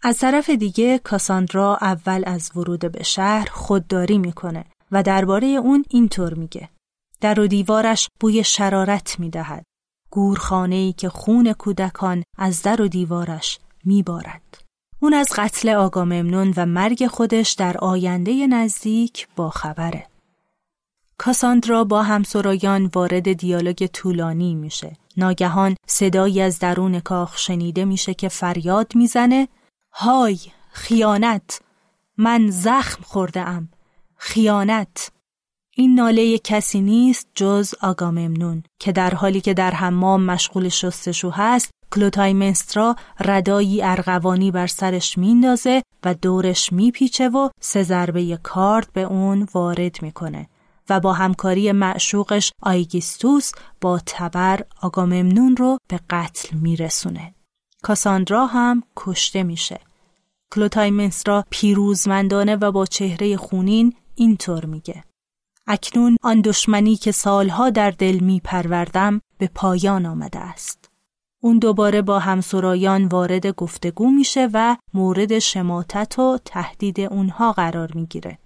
از 0.02 0.18
طرف 0.18 0.50
دیگه 0.50 0.98
کاساندرا 0.98 1.78
اول 1.80 2.22
از 2.26 2.50
ورود 2.56 2.92
به 2.92 3.02
شهر 3.02 3.48
خودداری 3.50 4.18
می‌کنه 4.18 4.64
و 4.92 5.02
درباره 5.02 5.46
اون 5.46 5.84
اینطور 5.90 6.34
میگه. 6.34 6.68
در 7.20 7.40
و 7.40 7.46
دیوارش 7.46 8.08
بوی 8.20 8.44
شرارت 8.44 9.20
می 9.20 9.30
دهد. 9.30 9.64
گورخانه‌ای 10.10 10.92
که 10.92 11.08
خون 11.08 11.52
کودکان 11.52 12.22
از 12.38 12.62
در 12.62 12.82
و 12.82 12.88
دیوارش 12.88 13.58
می 13.84 14.02
بارد. 14.02 14.64
اون 15.00 15.14
از 15.14 15.28
قتل 15.36 15.68
آگاممنون 15.68 16.54
و 16.56 16.66
مرگ 16.66 17.06
خودش 17.06 17.52
در 17.52 17.76
آینده 17.78 18.46
نزدیک 18.46 19.28
با 19.36 19.50
خبره. 19.50 20.06
کاساندرا 21.18 21.84
با 21.84 22.02
همسرایان 22.02 22.90
وارد 22.94 23.32
دیالوگ 23.32 23.86
طولانی 23.86 24.54
میشه. 24.54 24.96
ناگهان 25.16 25.76
صدایی 25.86 26.40
از 26.40 26.58
درون 26.58 27.00
کاخ 27.00 27.38
شنیده 27.38 27.84
میشه 27.84 28.14
که 28.14 28.28
فریاد 28.28 28.92
می‌زنه 28.94 29.48
های 29.92 30.38
خیانت 30.70 31.60
من 32.16 32.50
زخم 32.50 33.02
خورده 33.02 33.40
ام 33.40 33.68
خیانت 34.16 35.12
این 35.76 35.94
ناله 35.94 36.38
کسی 36.38 36.80
نیست 36.80 37.28
جز 37.34 37.74
آگاممنون 37.82 38.62
که 38.78 38.92
در 38.92 39.14
حالی 39.14 39.40
که 39.40 39.54
در 39.54 39.70
حمام 39.70 40.22
مشغول 40.22 40.68
شستشو 40.68 41.30
هست 41.30 41.70
کلوتایمنسترا 41.92 42.96
ردایی 43.20 43.82
ارغوانی 43.82 44.50
بر 44.50 44.66
سرش 44.66 45.18
میندازه 45.18 45.82
و 46.04 46.14
دورش 46.14 46.72
میپیچه 46.72 47.28
و 47.28 47.48
سه 47.60 47.82
ضربه 47.82 48.36
کارد 48.42 48.92
به 48.92 49.02
اون 49.02 49.48
وارد 49.54 50.02
می‌کنه 50.02 50.48
و 50.88 51.00
با 51.00 51.12
همکاری 51.12 51.72
معشوقش 51.72 52.52
آیگیستوس 52.62 53.52
با 53.80 54.00
تبر 54.06 54.60
آگاممنون 54.82 55.56
رو 55.56 55.78
به 55.88 56.00
قتل 56.10 56.56
میرسونه. 56.56 57.34
کاساندرا 57.82 58.46
هم 58.46 58.82
کشته 58.96 59.42
میشه. 59.42 59.80
کلوتایمنسترا 60.52 61.44
پیروزمندانه 61.50 62.56
و 62.56 62.72
با 62.72 62.86
چهره 62.86 63.36
خونین 63.36 63.94
اینطور 64.14 64.66
میگه. 64.66 65.04
اکنون 65.72 66.16
آن 66.22 66.40
دشمنی 66.40 66.96
که 66.96 67.12
سالها 67.12 67.70
در 67.70 67.90
دل 67.90 68.18
می 68.18 68.40
پروردم 68.44 69.20
به 69.38 69.50
پایان 69.54 70.06
آمده 70.06 70.38
است. 70.38 70.90
اون 71.42 71.58
دوباره 71.58 72.02
با 72.02 72.18
همسرایان 72.18 73.04
وارد 73.04 73.46
گفتگو 73.46 74.10
میشه 74.10 74.48
و 74.52 74.76
مورد 74.94 75.38
شماتت 75.38 76.18
و 76.18 76.38
تهدید 76.44 77.00
اونها 77.00 77.52
قرار 77.52 77.92
می‌گیره. 77.94 78.38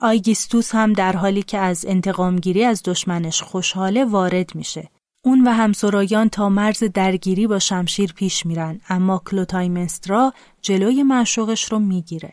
آیگیستوس 0.00 0.74
هم 0.74 0.92
در 0.92 1.16
حالی 1.16 1.42
که 1.42 1.58
از 1.58 1.84
انتقامگیری 1.88 2.64
از 2.64 2.82
دشمنش 2.84 3.42
خوشحاله 3.42 4.04
وارد 4.04 4.54
میشه. 4.54 4.90
اون 5.24 5.48
و 5.48 5.50
همسرایان 5.50 6.28
تا 6.28 6.48
مرز 6.48 6.84
درگیری 6.84 7.46
با 7.46 7.58
شمشیر 7.58 8.12
پیش 8.12 8.46
میرن 8.46 8.80
اما 8.88 9.22
کلوتایمنسترا 9.24 10.32
جلوی 10.62 11.02
معشوقش 11.02 11.72
رو 11.72 11.78
می‌گیره. 11.78 12.32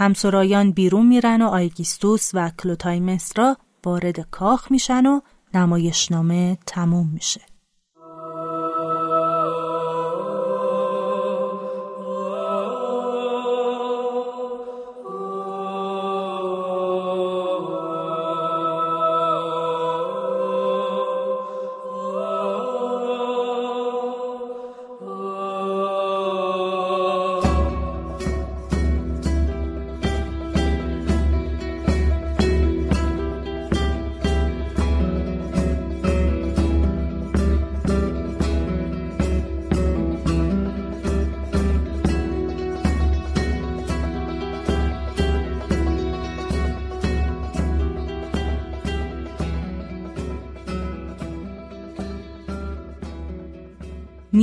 همسرایان 0.00 0.70
بیرون 0.70 1.06
میرن 1.06 1.42
و 1.42 1.46
آیگیستوس 1.46 2.30
و 2.34 2.50
کلوتایمنسترا 2.50 3.56
وارد 3.84 4.20
کاخ 4.20 4.70
میشن 4.70 5.06
و 5.06 5.20
نمایشنامه 5.54 6.58
تموم 6.66 7.10
میشه. 7.12 7.40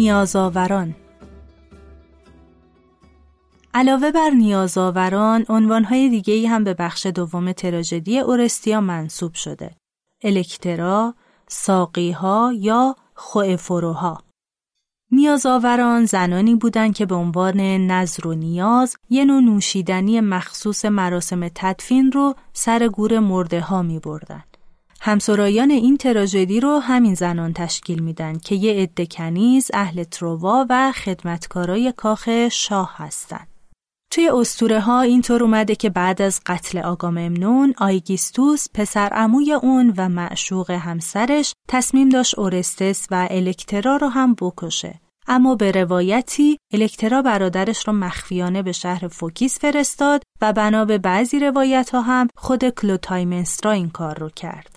نیازآوران 0.06 0.96
علاوه 3.74 4.12
بر 4.12 4.30
نیازآوران 4.30 5.46
عنوانهای 5.50 6.10
دیگه 6.10 6.50
هم 6.50 6.64
به 6.64 6.74
بخش 6.74 7.06
دوم 7.06 7.52
تراژدی 7.52 8.20
اورستیا 8.20 8.82
منصوب 8.82 9.34
شده. 9.34 9.76
الکترا، 10.24 11.14
ساقیها 11.48 12.54
یا 12.56 12.96
خوئفروها. 13.16 14.24
نیازآوران 15.12 16.06
زنانی 16.06 16.56
بودند 16.56 16.96
که 16.96 17.06
به 17.06 17.16
عنوان 17.16 17.62
نظر 17.92 18.28
و 18.28 18.34
نیاز 18.34 18.96
یه 19.10 19.26
نوع 19.26 19.42
نوشیدنی 19.42 20.22
مخصوص 20.22 20.86
مراسم 20.86 21.48
تدفین 21.56 22.12
رو 22.12 22.36
سر 22.54 22.88
گور 22.88 23.20
مرده 23.20 23.62
ها 23.62 23.82
می 23.82 24.00
بردن. 24.00 24.44
همسرایان 25.08 25.72
این 25.72 25.98
تراژدی 25.98 26.60
رو 26.60 26.80
همین 26.80 27.14
زنان 27.14 27.54
تشکیل 27.54 28.00
میدن 28.00 28.38
که 28.38 28.56
یه 28.56 28.74
عده 28.74 29.06
کنیز 29.06 29.72
اهل 29.74 30.04
تروا 30.04 30.66
و 30.70 30.92
خدمتکارای 30.92 31.94
کاخ 31.98 32.30
شاه 32.52 32.94
هستند. 32.98 33.48
توی 34.12 34.30
اسطوره 34.30 34.80
ها 34.80 35.02
اینطور 35.02 35.44
اومده 35.44 35.76
که 35.76 35.90
بعد 35.90 36.22
از 36.22 36.42
قتل 36.46 36.78
آگاممنون 36.78 37.74
آیگیستوس 37.78 38.68
پسر 38.74 39.10
عموی 39.10 39.54
اون 39.54 39.94
و 39.98 40.10
معشوق 40.10 40.72
همسرش 40.72 41.54
تصمیم 41.68 42.10
داشت 42.10 42.40
اورستس 42.40 43.08
و 43.12 43.28
الکترا 43.32 43.98
رو 43.98 44.08
هم 44.08 44.36
بکشه. 44.42 45.02
اما 45.28 45.56
به 45.56 45.72
روایتی 45.72 46.58
الکترا 46.74 47.22
برادرش 47.22 47.88
رو 47.88 47.94
مخفیانه 47.94 48.62
به 48.62 48.72
شهر 48.72 49.08
فوکیس 49.08 49.60
فرستاد 49.60 50.24
و 50.42 50.54
بنا 50.54 50.86
به 50.86 50.98
بعضی 50.98 51.40
روایت 51.40 51.90
ها 51.90 52.02
هم 52.02 52.28
خود 52.38 52.70
کلوتایمنسترا 52.70 53.72
این 53.72 53.90
کار 53.90 54.20
رو 54.20 54.30
کرد. 54.30 54.75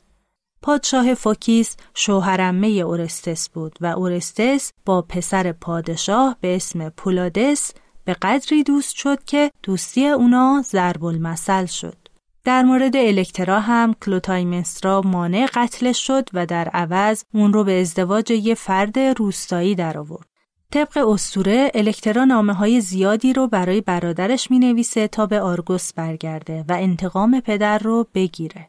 پادشاه 0.62 1.14
فوکیس 1.14 1.76
شوهر 1.94 2.40
عمه 2.40 2.68
اورستس 2.68 3.48
بود 3.48 3.78
و 3.80 3.86
اورستس 3.86 4.72
با 4.84 5.02
پسر 5.02 5.52
پادشاه 5.52 6.36
به 6.40 6.56
اسم 6.56 6.88
پولادس 6.88 7.72
به 8.04 8.14
قدری 8.22 8.62
دوست 8.62 8.96
شد 8.96 9.24
که 9.24 9.50
دوستی 9.62 10.06
اونا 10.06 10.62
ضرب 10.66 11.04
المثل 11.04 11.66
شد. 11.66 11.96
در 12.44 12.62
مورد 12.62 12.96
الکترا 12.96 13.60
هم 13.60 13.94
کلوتایمنسترا 14.04 15.02
مانع 15.04 15.46
قتلش 15.54 16.06
شد 16.06 16.28
و 16.32 16.46
در 16.46 16.68
عوض 16.68 17.24
اون 17.34 17.52
رو 17.52 17.64
به 17.64 17.80
ازدواج 17.80 18.30
یه 18.30 18.54
فرد 18.54 18.98
روستایی 18.98 19.74
در 19.74 19.98
آورد. 19.98 20.26
طبق 20.72 21.08
اسطوره 21.08 21.70
الکترا 21.74 22.24
نامه 22.24 22.52
های 22.52 22.80
زیادی 22.80 23.32
رو 23.32 23.46
برای 23.46 23.80
برادرش 23.80 24.50
می 24.50 24.58
نویسه 24.58 25.08
تا 25.08 25.26
به 25.26 25.40
آرگوس 25.40 25.92
برگرده 25.92 26.64
و 26.68 26.72
انتقام 26.72 27.40
پدر 27.40 27.78
رو 27.78 28.06
بگیره. 28.14 28.68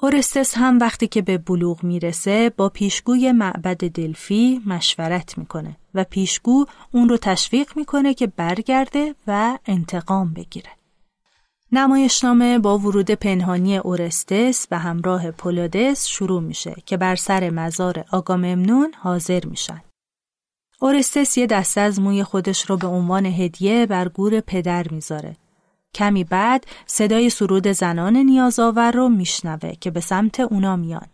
اورستس 0.00 0.54
هم 0.56 0.78
وقتی 0.78 1.06
که 1.06 1.22
به 1.22 1.38
بلوغ 1.38 1.84
می‌رسه 1.84 2.50
با 2.56 2.68
پیشگوی 2.68 3.32
معبد 3.32 3.76
دلفی 3.76 4.62
مشورت 4.66 5.38
می‌کنه 5.38 5.76
و 5.94 6.04
پیشگو 6.04 6.66
اون 6.92 7.08
رو 7.08 7.16
تشویق 7.16 7.76
می‌کنه 7.76 8.14
که 8.14 8.26
برگرده 8.26 9.14
و 9.26 9.58
انتقام 9.66 10.32
بگیره. 10.34 10.70
نمایشنامه 11.72 12.58
با 12.58 12.78
ورود 12.78 13.10
پنهانی 13.10 13.76
اورستس 13.76 14.66
به 14.66 14.78
همراه 14.78 15.30
پولادس 15.30 16.06
شروع 16.06 16.42
میشه 16.42 16.74
که 16.86 16.96
بر 16.96 17.16
سر 17.16 17.50
مزار 17.50 18.04
آگاممنون 18.12 18.92
حاضر 18.98 19.44
میشن. 19.44 19.82
اورستس 20.80 21.38
یه 21.38 21.46
دسته 21.46 21.80
از 21.80 22.00
موی 22.00 22.24
خودش 22.24 22.70
رو 22.70 22.76
به 22.76 22.86
عنوان 22.86 23.26
هدیه 23.26 23.86
بر 23.86 24.08
گور 24.08 24.40
پدر 24.40 24.88
می‌ذاره 24.88 25.36
کمی 25.94 26.24
بعد 26.24 26.66
صدای 26.86 27.30
سرود 27.30 27.68
زنان 27.68 28.16
نیازآور 28.16 28.90
رو 28.90 29.08
میشنوه 29.08 29.72
که 29.80 29.90
به 29.90 30.00
سمت 30.00 30.40
اونا 30.40 30.76
میان. 30.76 31.06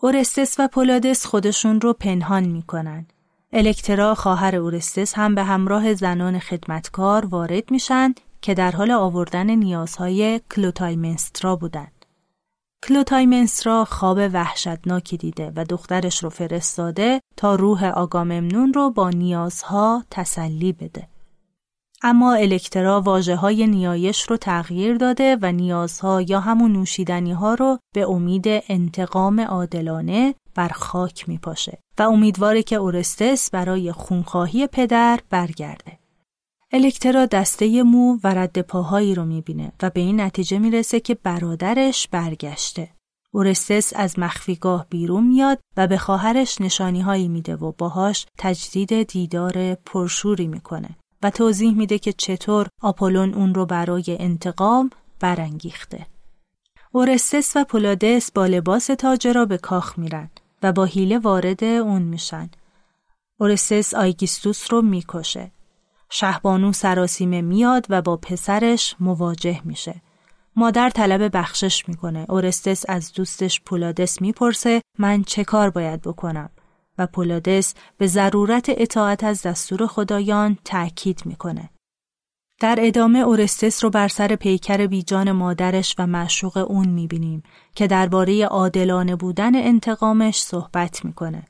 اورستس 0.00 0.56
و 0.58 0.68
پولادس 0.68 1.26
خودشون 1.26 1.80
رو 1.80 1.92
پنهان 1.92 2.44
می‌کنن. 2.44 3.06
الکترا 3.52 4.14
خواهر 4.14 4.56
اورستس 4.56 5.14
هم 5.14 5.34
به 5.34 5.42
همراه 5.42 5.94
زنان 5.94 6.38
خدمتکار 6.38 7.26
وارد 7.26 7.70
میشن 7.70 8.14
که 8.42 8.54
در 8.54 8.70
حال 8.70 8.90
آوردن 8.90 9.50
نیازهای 9.50 10.40
کلوتایمنسترا 10.54 11.56
بودند. 11.56 11.92
کلوتایمنسترا 12.86 13.84
خواب 13.84 14.18
وحشتناکی 14.32 15.16
دیده 15.16 15.52
و 15.56 15.64
دخترش 15.64 16.24
رو 16.24 16.30
فرستاده 16.30 17.20
تا 17.36 17.54
روح 17.54 17.84
آگاممنون 17.84 18.72
رو 18.72 18.90
با 18.90 19.10
نیازها 19.10 20.04
تسلی 20.10 20.72
بده. 20.72 21.08
اما 22.02 22.34
الکترا 22.34 23.00
واجه 23.00 23.36
های 23.36 23.66
نیایش 23.66 24.22
رو 24.22 24.36
تغییر 24.36 24.96
داده 24.96 25.38
و 25.42 25.52
نیازها 25.52 26.22
یا 26.22 26.40
همون 26.40 26.72
نوشیدنی 26.72 27.32
ها 27.32 27.54
رو 27.54 27.78
به 27.94 28.10
امید 28.10 28.44
انتقام 28.46 29.40
عادلانه 29.40 30.34
بر 30.54 30.68
خاک 30.68 31.28
می 31.28 31.38
پاشه 31.38 31.78
و 31.98 32.02
امیدواره 32.02 32.62
که 32.62 32.76
اورستس 32.76 33.50
برای 33.50 33.92
خونخواهی 33.92 34.66
پدر 34.66 35.20
برگرده. 35.30 35.98
الکترا 36.72 37.26
دسته 37.26 37.82
مو 37.82 38.18
و 38.24 38.34
رد 38.34 38.60
پاهایی 38.60 39.14
رو 39.14 39.24
می‌بینه 39.24 39.72
و 39.82 39.90
به 39.90 40.00
این 40.00 40.20
نتیجه 40.20 40.58
می‌رسه 40.58 41.00
که 41.00 41.14
برادرش 41.14 42.08
برگشته. 42.08 42.88
اورستس 43.32 43.92
از 43.96 44.18
مخفیگاه 44.18 44.86
بیرون 44.90 45.26
میاد 45.26 45.58
و 45.76 45.86
به 45.86 45.98
خواهرش 45.98 46.60
نشانی 46.60 47.00
هایی 47.00 47.28
میده 47.28 47.56
و 47.56 47.72
باهاش 47.78 48.26
تجدید 48.38 49.02
دیدار 49.02 49.74
پرشوری 49.74 50.46
می‌کنه 50.46 50.88
و 51.22 51.30
توضیح 51.30 51.74
میده 51.74 51.98
که 51.98 52.12
چطور 52.12 52.66
آپولون 52.82 53.34
اون 53.34 53.54
رو 53.54 53.66
برای 53.66 54.16
انتقام 54.20 54.90
برانگیخته. 55.20 56.06
اورستس 56.92 57.56
و 57.56 57.64
پولادس 57.64 58.32
با 58.32 58.46
لباس 58.46 58.86
تاجرا 58.86 59.44
به 59.44 59.58
کاخ 59.58 59.98
میرن 59.98 60.30
و 60.62 60.72
با 60.72 60.84
حیله 60.84 61.18
وارد 61.18 61.64
اون 61.64 62.02
میشن. 62.02 62.50
اورستس 63.38 63.94
آیگیستوس 63.94 64.72
رو 64.72 64.82
می‌کشه. 64.82 65.50
شهبانو 66.10 66.72
سراسیمه 66.72 67.42
میاد 67.42 67.86
و 67.88 68.02
با 68.02 68.16
پسرش 68.16 68.96
مواجه 69.00 69.60
میشه. 69.64 69.94
مادر 70.56 70.90
طلب 70.90 71.36
بخشش 71.36 71.88
می‌کنه. 71.88 72.26
اورستس 72.28 72.84
از 72.88 73.12
دوستش 73.12 73.60
پولادس 73.60 74.22
می‌پرسه 74.22 74.82
من 74.98 75.24
چه 75.24 75.44
کار 75.44 75.70
باید 75.70 76.02
بکنم 76.02 76.50
و 76.98 77.06
پولادس 77.06 77.74
به 77.98 78.06
ضرورت 78.06 78.66
اطاعت 78.68 79.24
از 79.24 79.42
دستور 79.42 79.86
خدایان 79.86 80.58
تأکید 80.64 81.22
می‌کنه. 81.24 81.70
در 82.60 82.78
ادامه 82.80 83.18
اورستس 83.18 83.84
رو 83.84 83.90
بر 83.90 84.08
سر 84.08 84.36
پیکر 84.36 84.86
بیجان 84.86 85.32
مادرش 85.32 85.94
و 85.98 86.06
معشوق 86.06 86.56
اون 86.56 86.88
می‌بینیم 86.88 87.42
که 87.74 87.86
درباره 87.86 88.44
عادلانه 88.44 89.16
بودن 89.16 89.54
انتقامش 89.54 90.42
صحبت 90.42 91.04
می‌کنه. 91.04 91.44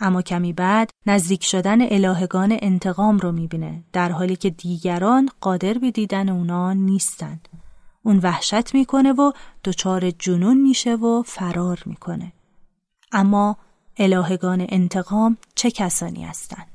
اما 0.00 0.22
کمی 0.22 0.52
بعد 0.52 0.90
نزدیک 1.06 1.44
شدن 1.44 1.82
الهگان 1.82 2.58
انتقام 2.62 3.18
رو 3.18 3.32
می‌بینه 3.32 3.84
در 3.92 4.12
حالی 4.12 4.36
که 4.36 4.50
دیگران 4.50 5.28
قادر 5.40 5.74
به 5.74 5.90
دیدن 5.90 6.28
اونا 6.28 6.72
نیستن. 6.72 7.40
اون 8.02 8.18
وحشت 8.18 8.74
می‌کنه 8.74 9.12
و 9.12 9.32
دچار 9.64 10.10
جنون 10.10 10.60
میشه 10.60 10.94
و 10.94 11.22
فرار 11.22 11.82
می‌کنه. 11.86 12.32
اما 13.12 13.56
الهگان 13.98 14.66
انتقام 14.68 15.36
چه 15.54 15.70
کسانی 15.70 16.24
هستند؟ 16.24 16.66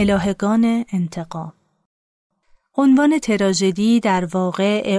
الهگان 0.00 0.84
انتقام 0.92 1.52
عنوان 2.76 3.18
تراژدی 3.18 4.00
در 4.00 4.24
واقع 4.24 4.98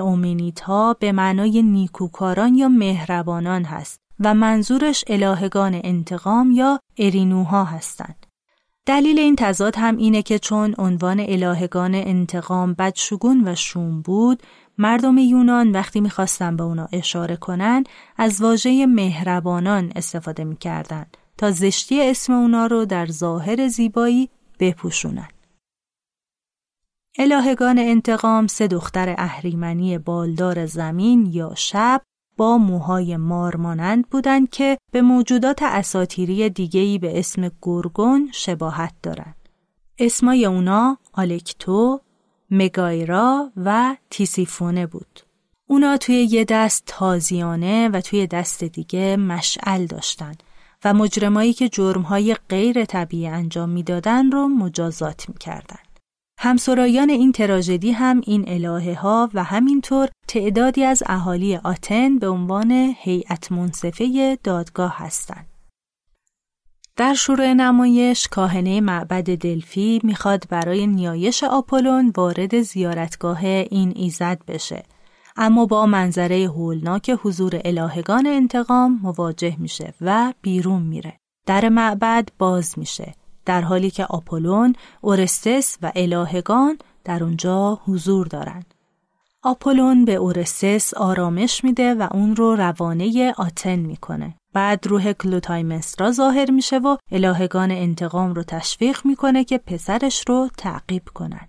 ها 0.66 0.94
به 1.00 1.12
معنای 1.12 1.62
نیکوکاران 1.62 2.56
یا 2.56 2.68
مهربانان 2.68 3.64
هست 3.64 4.02
و 4.20 4.34
منظورش 4.34 5.04
الهگان 5.08 5.82
انتقام 5.84 6.52
یا 6.52 6.80
ارینوها 6.98 7.64
هستند. 7.64 8.26
دلیل 8.86 9.20
این 9.20 9.36
تضاد 9.36 9.76
هم 9.78 9.98
اینه 9.98 10.22
که 10.22 10.40
چون 10.40 10.76
عنوان 10.78 11.20
الهگان 11.20 11.96
انتقام 11.96 12.74
بدشگون 12.74 13.48
و 13.48 13.56
شوم 13.56 14.02
بود، 14.02 14.44
مردم 14.78 15.18
یونان 15.18 15.72
وقتی 15.72 16.02
می‌خواستن 16.02 16.56
به 16.56 16.64
اونا 16.64 16.88
اشاره 16.92 17.36
کنن 17.36 17.84
از 18.18 18.42
واژه 18.42 18.86
مهربانان 18.86 19.92
استفاده 19.96 20.44
می‌کردن 20.44 21.06
تا 21.38 21.52
زشتی 21.52 22.02
اسم 22.10 22.34
اونا 22.34 22.66
رو 22.66 22.86
در 22.86 23.06
ظاهر 23.06 23.68
زیبایی 23.68 24.30
بپوشونن. 24.60 25.28
الهگان 27.18 27.80
انتقام 27.80 28.48
سه 28.48 28.68
دختر 28.68 29.16
اهریمنی 29.18 29.98
بالدار 29.98 30.66
زمین 30.66 31.26
یا 31.26 31.54
شب 31.56 32.02
با 32.38 32.58
موهای 32.58 33.18
مارمانند 33.18 34.10
بودند 34.10 34.50
که 34.50 34.78
به 34.92 35.02
موجودات 35.02 35.60
اساتیری 35.64 36.50
دیگهی 36.50 36.98
به 36.98 37.20
اسم 37.20 37.52
گرگون 37.62 38.30
شباهت 38.34 38.94
دارند. 39.04 39.36
اسمای 39.98 40.46
اونا 40.46 40.98
آلکتو، 41.14 42.00
مگایرا 42.52 43.52
و 43.58 43.96
تیسیفونه 44.10 44.88
بود. 44.88 45.20
اونا 45.68 45.98
توی 45.98 46.16
یه 46.16 46.46
دست 46.46 46.84
تازیانه 46.86 47.90
و 47.90 48.02
توی 48.02 48.28
دست 48.28 48.64
دیگه 48.64 49.18
مشعل 49.18 49.86
داشتند 49.86 50.44
و 50.86 50.94
مجرمایی 50.94 51.54
که 51.54 51.70
جرمهای 51.70 52.36
غیر 52.50 52.86
طبیعی 52.86 53.28
انجام 53.28 53.70
می‌دادن 53.70 54.32
رو 54.32 54.48
مجازات 54.48 55.30
می‌کردن. 55.30 55.80
همسرایان 56.40 57.10
این 57.10 57.32
تراژدی 57.32 57.92
هم 57.92 58.22
این 58.26 58.46
الهه 58.48 59.00
ها 59.00 59.30
و 59.34 59.44
همینطور 59.44 60.10
تعدادی 60.28 60.84
از 60.84 61.04
اهالی 61.06 61.56
آتن 61.56 62.20
به 62.20 62.28
عنوان 62.28 62.72
هیئت 62.98 63.52
منصفه 63.52 64.38
دادگاه 64.44 64.98
هستند. 64.98 65.46
در 66.96 67.14
شروع 67.14 67.54
نمایش 67.54 68.28
کاهنه 68.28 68.82
معبد 68.82 69.36
دلفی 69.36 70.02
می‌خواد 70.04 70.44
برای 70.50 70.88
نیایش 70.88 71.44
آپولون 71.44 72.14
وارد 72.18 72.62
زیارتگاه 72.62 73.46
این 73.46 73.94
ایزد 73.96 74.42
بشه 74.48 74.84
اما 75.42 75.66
با 75.66 75.86
منظره 75.86 76.46
هولناک 76.46 77.20
حضور 77.24 77.62
الهگان 77.66 78.28
انتقام 78.28 79.00
مواجه 79.04 79.56
میشه 79.60 79.94
و 80.02 80.34
بیرون 80.42 80.82
میره. 80.82 81.20
در 81.46 81.70
معبد 81.70 82.30
باز 82.40 82.80
میشه 82.80 83.14
در 83.46 83.62
حالی 83.62 83.90
که 83.92 84.06
آپولون، 84.06 84.76
اورستس 85.02 85.78
و 85.82 85.92
الهگان 85.96 86.78
در 87.04 87.24
اونجا 87.24 87.80
حضور 87.86 88.28
دارند. 88.28 88.74
آپولون 89.44 90.06
به 90.06 90.16
اورستس 90.16 90.94
آرامش 90.94 91.64
میده 91.64 91.94
و 91.94 92.08
اون 92.12 92.36
رو 92.36 92.56
روانه 92.56 93.34
آتن 93.38 93.80
می‌کنه. 93.80 94.36
بعد 94.54 94.88
روح 94.88 95.14
کلوتایمسترا 95.14 96.12
ظاهر 96.12 96.52
میشه 96.52 96.78
و 96.78 96.98
الهگان 97.12 97.72
انتقام 97.72 98.34
رو 98.34 98.44
تشویق 98.44 99.00
می‌کنه 99.06 99.44
که 99.44 99.58
پسرش 99.58 100.24
رو 100.28 100.50
تعقیب 100.58 101.04
کنند. 101.14 101.49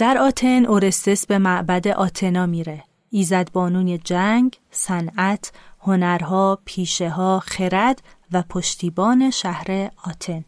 در 0.00 0.18
آتن 0.18 0.66
اورستس 0.66 1.26
به 1.26 1.38
معبد 1.38 1.88
آتنا 1.88 2.46
میره. 2.46 2.84
ایزد 3.10 3.52
بانون 3.52 3.98
جنگ، 4.04 4.58
صنعت، 4.70 5.52
هنرها، 5.80 6.58
پیشه 6.64 7.08
ها، 7.10 7.40
خرد 7.40 8.02
و 8.32 8.42
پشتیبان 8.42 9.30
شهر 9.30 9.90
آتن. 10.04 10.44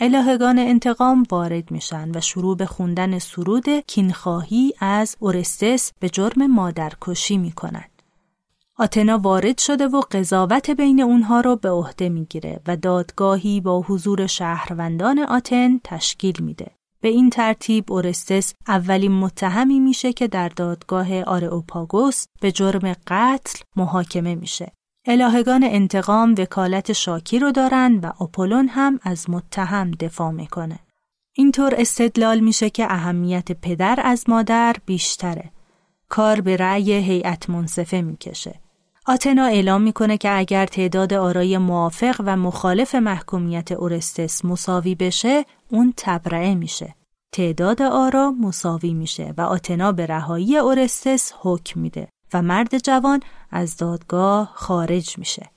الهگان 0.00 0.58
انتقام 0.58 1.24
وارد 1.30 1.70
میشن 1.70 2.10
و 2.14 2.20
شروع 2.20 2.56
به 2.56 2.66
خوندن 2.66 3.18
سرود 3.18 3.68
کینخواهی 3.68 4.72
از 4.80 5.16
اورستس 5.20 5.92
به 6.00 6.08
جرم 6.08 6.46
مادرکشی 6.46 7.38
می‌کنند. 7.38 8.02
آتنا 8.78 9.18
وارد 9.18 9.58
شده 9.58 9.88
و 9.88 10.00
قضاوت 10.00 10.70
بین 10.70 11.00
اونها 11.00 11.40
رو 11.40 11.56
به 11.56 11.70
عهده 11.70 12.08
می‌گیره 12.08 12.60
و 12.66 12.76
دادگاهی 12.76 13.60
با 13.60 13.80
حضور 13.80 14.26
شهروندان 14.26 15.18
آتن 15.18 15.80
تشکیل 15.84 16.36
میده. 16.40 16.77
به 17.00 17.08
این 17.08 17.30
ترتیب 17.30 17.92
اورستس 17.92 18.54
اولین 18.68 19.12
متهمی 19.12 19.80
میشه 19.80 20.12
که 20.12 20.28
در 20.28 20.48
دادگاه 20.48 21.22
آرئوپاگوس 21.22 22.26
به 22.40 22.52
جرم 22.52 22.92
قتل 23.06 23.60
محاکمه 23.76 24.34
میشه. 24.34 24.72
الهگان 25.06 25.64
انتقام 25.64 26.34
وکالت 26.38 26.92
شاکی 26.92 27.38
رو 27.38 27.52
دارن 27.52 27.98
و 28.02 28.12
آپولون 28.18 28.68
هم 28.68 29.00
از 29.02 29.30
متهم 29.30 29.90
دفاع 29.90 30.30
می‌کنه. 30.30 30.78
اینطور 31.32 31.74
استدلال 31.78 32.40
میشه 32.40 32.70
که 32.70 32.92
اهمیت 32.92 33.52
پدر 33.52 34.00
از 34.04 34.24
مادر 34.28 34.76
بیشتره. 34.86 35.50
کار 36.08 36.40
به 36.40 36.56
رأی 36.56 36.92
هیئت 36.92 37.50
منصفه 37.50 38.02
می‌کشه. 38.02 38.60
آتنا 39.08 39.44
اعلام 39.44 39.82
می‌کنه 39.82 40.18
که 40.18 40.38
اگر 40.38 40.66
تعداد 40.66 41.14
آرای 41.14 41.58
موافق 41.58 42.22
و 42.24 42.36
مخالف 42.36 42.94
محکومیت 42.94 43.72
اورستس 43.72 44.44
مساوی 44.44 44.94
بشه 44.94 45.44
اون 45.68 45.94
تبرئه 45.96 46.54
میشه. 46.54 46.94
تعداد 47.32 47.82
آرا 47.82 48.30
مساوی 48.30 48.94
میشه 48.94 49.34
و 49.36 49.40
آتنا 49.40 49.92
به 49.92 50.06
رهایی 50.06 50.56
اورستس 50.56 51.32
حکم 51.40 51.80
میده 51.80 52.08
و 52.34 52.42
مرد 52.42 52.78
جوان 52.78 53.20
از 53.50 53.76
دادگاه 53.76 54.52
خارج 54.54 55.18
میشه. 55.18 55.50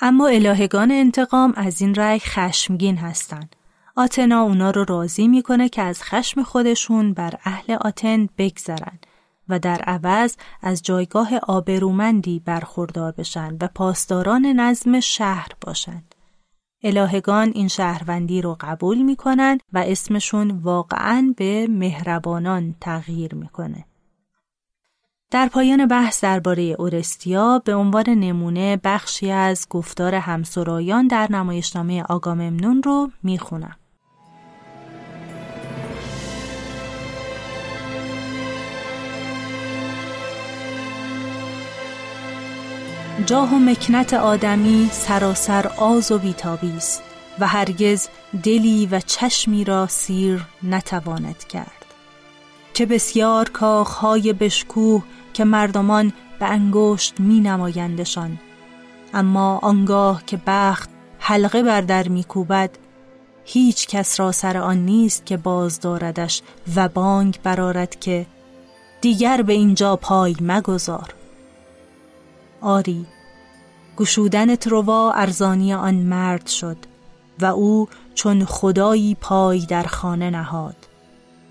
اما 0.00 0.28
الهگان 0.28 0.90
انتقام 0.90 1.52
از 1.56 1.80
این 1.80 1.94
رأی 1.94 2.18
خشمگین 2.18 2.96
هستند. 2.96 3.56
آتنا 3.96 4.42
اونا 4.42 4.70
رو 4.70 4.84
راضی 4.88 5.28
می‌کنه 5.28 5.68
که 5.68 5.82
از 5.82 6.02
خشم 6.02 6.42
خودشون 6.42 7.12
بر 7.12 7.34
اهل 7.44 7.76
آتن 7.80 8.28
بگذرن 8.38 8.98
و 9.50 9.58
در 9.58 9.80
عوض 9.80 10.36
از 10.62 10.82
جایگاه 10.82 11.36
آبرومندی 11.36 12.40
برخوردار 12.44 13.12
بشن 13.12 13.56
و 13.60 13.68
پاسداران 13.74 14.46
نظم 14.46 15.00
شهر 15.00 15.48
باشند. 15.60 16.14
الهگان 16.82 17.52
این 17.54 17.68
شهروندی 17.68 18.42
رو 18.42 18.56
قبول 18.60 19.02
می‌کنن 19.02 19.58
و 19.72 19.84
اسمشون 19.86 20.50
واقعا 20.50 21.34
به 21.36 21.66
مهربانان 21.70 22.74
تغییر 22.80 23.34
می‌کنه. 23.34 23.84
در 25.30 25.48
پایان 25.48 25.86
بحث 25.86 26.24
درباره 26.24 26.62
اورستیا 26.62 27.62
به 27.64 27.74
عنوان 27.74 28.08
نمونه 28.08 28.80
بخشی 28.84 29.30
از 29.30 29.66
گفتار 29.70 30.14
همسرایان 30.14 31.06
در 31.06 31.32
نمایشنامه 31.32 32.02
آگاممنون 32.02 32.82
رو 32.82 33.10
می‌خونم. 33.22 33.76
جاه 43.26 43.54
و 43.54 43.58
مکنت 43.58 44.14
آدمی 44.14 44.88
سراسر 44.92 45.66
آز 45.76 46.12
و 46.12 46.18
بیتابی 46.18 46.72
است 46.76 47.02
و 47.38 47.46
هرگز 47.46 48.08
دلی 48.42 48.86
و 48.86 49.00
چشمی 49.00 49.64
را 49.64 49.86
سیر 49.86 50.46
نتواند 50.62 51.44
کرد. 51.44 51.84
چه 52.72 52.86
بسیار 52.86 53.48
کاخهای 53.48 54.32
بشکوه 54.32 55.02
که 55.32 55.44
مردمان 55.44 56.12
به 56.38 56.46
انگشت 56.46 57.20
می 57.20 57.40
نمایندشان 57.40 58.38
اما 59.14 59.58
آنگاه 59.62 60.22
که 60.26 60.40
بخت 60.46 60.90
حلقه 61.18 61.62
بر 61.62 61.80
در 61.80 62.08
میکوبد 62.08 62.70
هیچ 63.44 63.86
کس 63.86 64.20
را 64.20 64.32
سر 64.32 64.56
آن 64.56 64.76
نیست 64.76 65.26
که 65.26 65.36
باز 65.36 65.80
داردش 65.80 66.42
و 66.76 66.88
بانگ 66.88 67.38
برارد 67.42 68.00
که 68.00 68.26
دیگر 69.00 69.42
به 69.42 69.52
اینجا 69.52 69.96
پای 69.96 70.36
مگذار. 70.40 71.14
آری. 72.60 73.06
گشودن 73.96 74.56
تروا 74.56 75.12
ارزانی 75.12 75.74
آن 75.74 75.94
مرد 75.94 76.46
شد 76.46 76.76
و 77.40 77.44
او 77.44 77.88
چون 78.14 78.44
خدایی 78.44 79.14
پای 79.14 79.58
در 79.58 79.82
خانه 79.82 80.30
نهاد. 80.30 80.76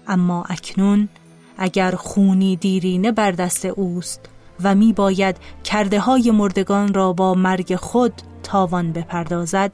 اما 0.07 0.43
اکنون 0.49 1.09
اگر 1.57 1.91
خونی 1.91 2.55
دیرینه 2.55 3.11
بر 3.11 3.31
دست 3.31 3.65
اوست 3.65 4.29
و 4.63 4.75
می 4.75 4.93
باید 4.93 5.37
کرده 5.63 5.99
های 5.99 6.31
مردگان 6.31 6.93
را 6.93 7.13
با 7.13 7.33
مرگ 7.33 7.75
خود 7.75 8.13
تاوان 8.43 8.91
بپردازد 8.91 9.71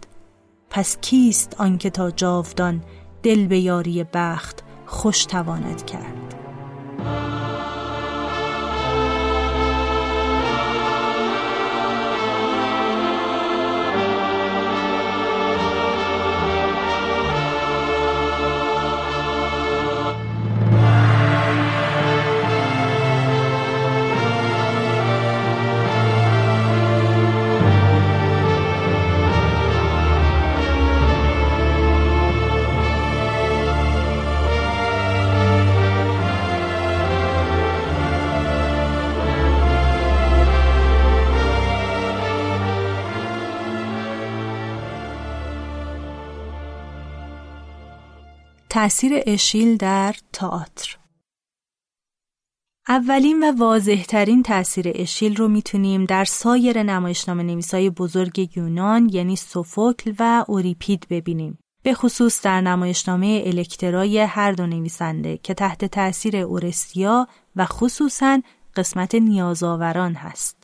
پس 0.69 0.97
کیست 1.01 1.55
آنکه 1.59 1.89
تا 1.89 2.11
جاودان 2.11 2.83
دل 3.23 3.47
به 3.47 3.59
یاری 3.59 4.05
بخت 4.13 4.63
خوش 4.85 5.25
تواند 5.25 5.85
کرد؟ 5.85 6.35
تأثیر 48.75 49.13
اشیل 49.25 49.77
در 49.77 50.15
تئاتر 50.33 50.97
اولین 52.87 53.43
و 53.43 53.57
واضحترین 53.57 54.43
تأثیر 54.43 54.91
اشیل 54.95 55.35
رو 55.35 55.47
می‌تونیم 55.47 56.05
در 56.05 56.25
سایر 56.25 56.83
نمایشنامه 56.83 57.43
نویسای 57.43 57.89
بزرگ 57.89 58.57
یونان 58.57 59.09
یعنی 59.13 59.35
سوفوکل 59.35 60.13
و 60.19 60.45
اوریپید 60.47 61.07
ببینیم. 61.09 61.57
به 61.83 61.93
خصوص 61.93 62.41
در 62.41 62.61
نمایشنامه 62.61 63.43
الکترای 63.45 64.19
هر 64.19 64.51
دو 64.51 64.67
نویسنده 64.67 65.37
که 65.37 65.53
تحت 65.53 65.85
تأثیر 65.85 66.37
اورستیا 66.37 67.27
و 67.55 67.65
خصوصا 67.65 68.41
قسمت 68.75 69.15
نیازآوران 69.15 70.13
هست. 70.13 70.57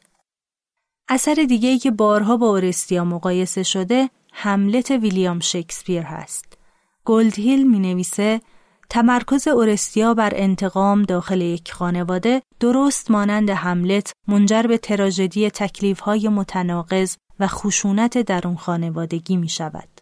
اثر 1.10 1.34
دیگه 1.34 1.78
که 1.78 1.92
بارها 1.92 2.38
با 2.38 2.48
اورستیا 2.48 3.06
مقایسه 3.06 3.64
شده 3.64 4.10
هملت 4.34 4.92
ویلیام 4.92 5.40
شکسپیر 5.40 6.02
هست. 6.02 6.61
گلدهیل 7.06 7.68
می 7.68 7.80
نویسه 7.80 8.42
تمرکز 8.90 9.48
اورستیا 9.48 10.14
بر 10.14 10.32
انتقام 10.36 11.04
داخل 11.04 11.42
یک 11.42 11.74
خانواده 11.74 12.42
درست 12.60 13.12
مانند 13.12 13.50
حملت 13.50 14.14
منجر 14.28 14.64
به 14.64 14.78
تراژدی 14.78 15.50
تکلیفهای 15.50 16.30
متناقض 16.30 17.16
و 17.40 17.48
خشونت 17.48 18.18
درون 18.18 18.56
خانوادگی 18.56 19.38
می 19.38 19.50
شود. 19.50 20.02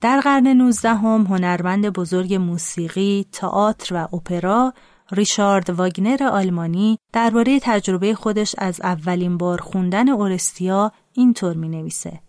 در 0.00 0.20
قرن 0.20 0.46
نوزدهم 0.46 1.22
هنرمند 1.22 1.88
بزرگ 1.88 2.34
موسیقی، 2.34 3.26
تئاتر 3.32 3.94
و 3.94 4.16
اپرا 4.16 4.74
ریشارد 5.12 5.70
واگنر 5.70 6.22
آلمانی 6.22 6.98
درباره 7.12 7.60
تجربه 7.62 8.14
خودش 8.14 8.54
از 8.58 8.80
اولین 8.80 9.38
بار 9.38 9.60
خوندن 9.60 10.08
اورستیا 10.08 10.92
اینطور 11.12 11.56
می 11.56 11.68
نویسه. 11.68 12.20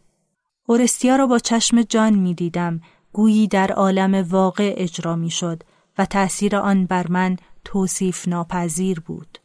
اورستیا 0.67 1.15
را 1.15 1.27
با 1.27 1.39
چشم 1.39 1.81
جان 1.81 2.13
می 2.13 2.33
دیدم 2.33 2.81
گویی 3.15 3.47
در 3.47 3.71
عالم 3.71 4.15
واقع 4.29 4.73
اجرا 4.77 5.15
می 5.15 5.29
شد 5.29 5.63
و 5.97 6.05
تأثیر 6.05 6.55
آن 6.55 6.85
بر 6.85 7.07
من 7.07 7.37
توصیف 7.65 8.27
ناپذیر 8.27 8.99
بود. 8.99 9.37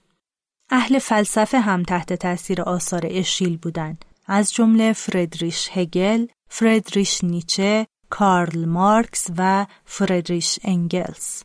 اهل 0.70 0.98
فلسفه 0.98 1.60
هم 1.60 1.82
تحت 1.82 2.12
تأثیر 2.12 2.62
آثار 2.62 3.02
اشیل 3.04 3.56
بودند 3.56 4.04
از 4.26 4.52
جمله 4.52 4.92
فردریش 4.92 5.68
هگل، 5.72 6.26
فردریش 6.48 7.24
نیچه، 7.24 7.86
کارل 8.10 8.64
مارکس 8.64 9.26
و 9.38 9.66
فردریش 9.84 10.58
انگلز. 10.64 11.42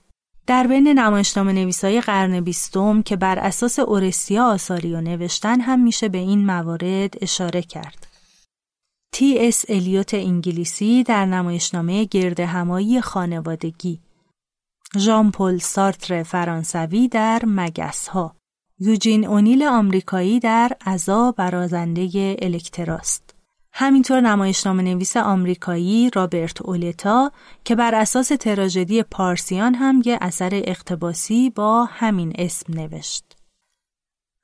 در 0.47 0.67
بین 0.67 0.87
نمایشنامه 0.87 1.53
نویسای 1.53 2.01
قرن 2.01 2.41
بیستم 2.41 3.01
که 3.01 3.15
بر 3.15 3.39
اساس 3.39 3.79
اورستیا 3.79 4.45
آثاری 4.45 4.93
و 4.93 5.01
نوشتن 5.01 5.61
هم 5.61 5.83
میشه 5.83 6.09
به 6.09 6.17
این 6.17 6.45
موارد 6.45 7.13
اشاره 7.21 7.61
کرد. 7.61 8.14
تی 9.15 9.47
اس 9.47 9.65
الیوت 9.69 10.13
انگلیسی 10.13 11.03
در 11.03 11.25
نمایشنامه 11.25 12.05
گرد 12.05 12.39
همایی 12.39 13.01
خانوادگی. 13.01 13.99
ژان 14.97 15.31
پل 15.31 15.57
سارتر 15.57 16.23
فرانسوی 16.23 17.07
در 17.07 17.41
مگس 17.45 18.07
ها 18.07 18.35
یوجین 18.79 19.27
اونیل 19.27 19.63
آمریکایی 19.63 20.39
در 20.39 20.71
عزا 20.85 21.31
برازنده 21.31 22.35
الکتراست. 22.41 23.35
همینطور 23.73 24.21
نمایشنامه 24.21 24.83
نویس 24.83 25.17
آمریکایی 25.17 26.09
رابرت 26.09 26.61
اولتا 26.61 27.31
که 27.65 27.75
بر 27.75 27.95
اساس 27.95 28.27
تراژدی 28.27 29.03
پارسیان 29.03 29.75
هم 29.75 30.01
یه 30.05 30.17
اثر 30.21 30.49
اقتباسی 30.53 31.49
با 31.49 31.85
همین 31.85 32.33
اسم 32.35 32.73
نوشت. 32.73 33.34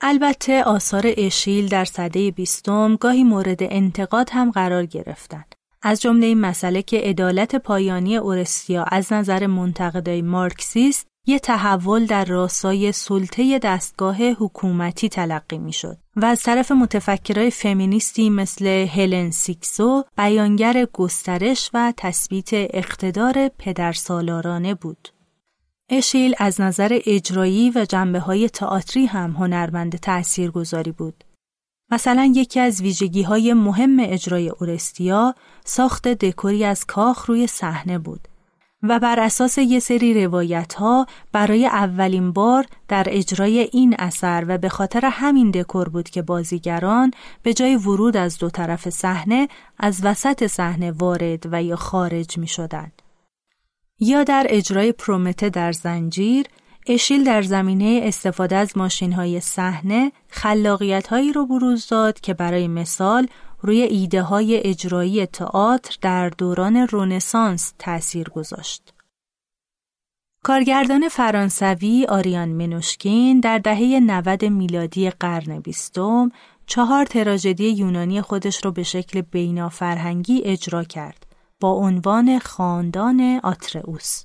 البته 0.03 0.63
آثار 0.63 1.13
اشیل 1.17 1.67
در 1.67 1.85
سده 1.85 2.31
بیستم 2.31 2.95
گاهی 2.95 3.23
مورد 3.23 3.63
انتقاد 3.63 4.29
هم 4.31 4.51
قرار 4.51 4.85
گرفتند. 4.85 5.55
از 5.81 6.01
جمله 6.01 6.25
این 6.25 6.41
مسئله 6.41 6.81
که 6.81 6.97
عدالت 6.97 7.55
پایانی 7.55 8.17
اورستیا 8.17 8.83
از 8.83 9.13
نظر 9.13 9.47
منتقدای 9.47 10.21
مارکسیست 10.21 11.07
یه 11.27 11.39
تحول 11.39 12.05
در 12.05 12.25
راستای 12.25 12.91
سلطه 12.91 13.59
دستگاه 13.59 14.23
حکومتی 14.23 15.09
تلقی 15.09 15.57
می‌شد 15.57 15.97
و 16.15 16.25
از 16.25 16.43
طرف 16.43 16.71
متفکرای 16.71 17.51
فمینیستی 17.51 18.29
مثل 18.29 18.67
هلن 18.67 19.31
سیکسو 19.31 20.03
بیانگر 20.17 20.87
گسترش 20.93 21.69
و 21.73 21.93
تثبیت 21.97 22.49
اقتدار 22.53 23.47
پدرسالارانه 23.47 24.73
بود. 24.73 25.07
اشیل 25.93 26.35
از 26.37 26.61
نظر 26.61 26.99
اجرایی 27.05 27.71
و 27.75 27.85
جنبه 27.85 28.19
های 28.19 28.49
تئاتری 28.49 29.05
هم 29.05 29.31
هنرمند 29.31 29.95
تأثیر 29.99 30.51
گذاری 30.51 30.91
بود. 30.91 31.23
مثلا 31.91 32.31
یکی 32.35 32.59
از 32.59 32.81
ویژگی 32.81 33.23
های 33.23 33.53
مهم 33.53 33.97
اجرای 33.99 34.49
اورستیا 34.49 35.35
ساخت 35.65 36.07
دکوری 36.07 36.63
از 36.63 36.85
کاخ 36.85 37.25
روی 37.25 37.47
صحنه 37.47 37.99
بود 37.99 38.27
و 38.83 38.99
بر 38.99 39.19
اساس 39.19 39.57
یه 39.57 39.79
سری 39.79 40.25
روایت 40.25 40.73
ها 40.73 41.05
برای 41.31 41.65
اولین 41.65 42.31
بار 42.31 42.65
در 42.87 43.07
اجرای 43.09 43.59
این 43.59 43.95
اثر 43.99 44.45
و 44.47 44.57
به 44.57 44.69
خاطر 44.69 45.05
همین 45.05 45.51
دکور 45.51 45.89
بود 45.89 46.09
که 46.09 46.21
بازیگران 46.21 47.11
به 47.43 47.53
جای 47.53 47.75
ورود 47.75 48.17
از 48.17 48.37
دو 48.37 48.49
طرف 48.49 48.89
صحنه 48.89 49.47
از 49.77 50.01
وسط 50.03 50.47
صحنه 50.47 50.91
وارد 50.91 51.43
و 51.51 51.63
یا 51.63 51.75
خارج 51.75 52.37
می 52.37 52.47
شدند. 52.47 53.00
یا 54.03 54.23
در 54.23 54.47
اجرای 54.49 54.91
پرومته 54.91 55.49
در 55.49 55.71
زنجیر 55.71 56.45
اشیل 56.87 57.23
در 57.23 57.41
زمینه 57.41 58.01
استفاده 58.03 58.55
از 58.55 58.77
ماشین 58.77 59.13
های 59.13 59.39
صحنه 59.39 60.11
خلاقیت 60.27 61.07
هایی 61.07 61.33
رو 61.33 61.45
بروز 61.45 61.87
داد 61.87 62.19
که 62.19 62.33
برای 62.33 62.67
مثال 62.67 63.27
روی 63.61 63.81
ایده 63.81 64.21
های 64.21 64.57
اجرایی 64.67 65.25
تئاتر 65.25 65.97
در 66.01 66.29
دوران 66.29 66.77
رونسانس 66.77 67.73
تأثیر 67.79 68.29
گذاشت. 68.29 68.93
کارگردان 70.43 71.09
فرانسوی 71.09 72.05
آریان 72.09 72.49
منوشکین 72.49 73.39
در 73.39 73.57
دهه 73.57 73.99
90 73.99 74.45
میلادی 74.45 75.09
قرن 75.09 75.59
بیستم 75.59 76.31
چهار 76.65 77.05
تراژدی 77.05 77.69
یونانی 77.69 78.21
خودش 78.21 78.65
رو 78.65 78.71
به 78.71 78.83
شکل 78.83 79.21
بینافرهنگی 79.21 80.41
اجرا 80.45 80.83
کرد 80.83 81.30
با 81.61 81.71
عنوان 81.71 82.39
خاندان 82.39 83.39
آترئوس. 83.43 84.23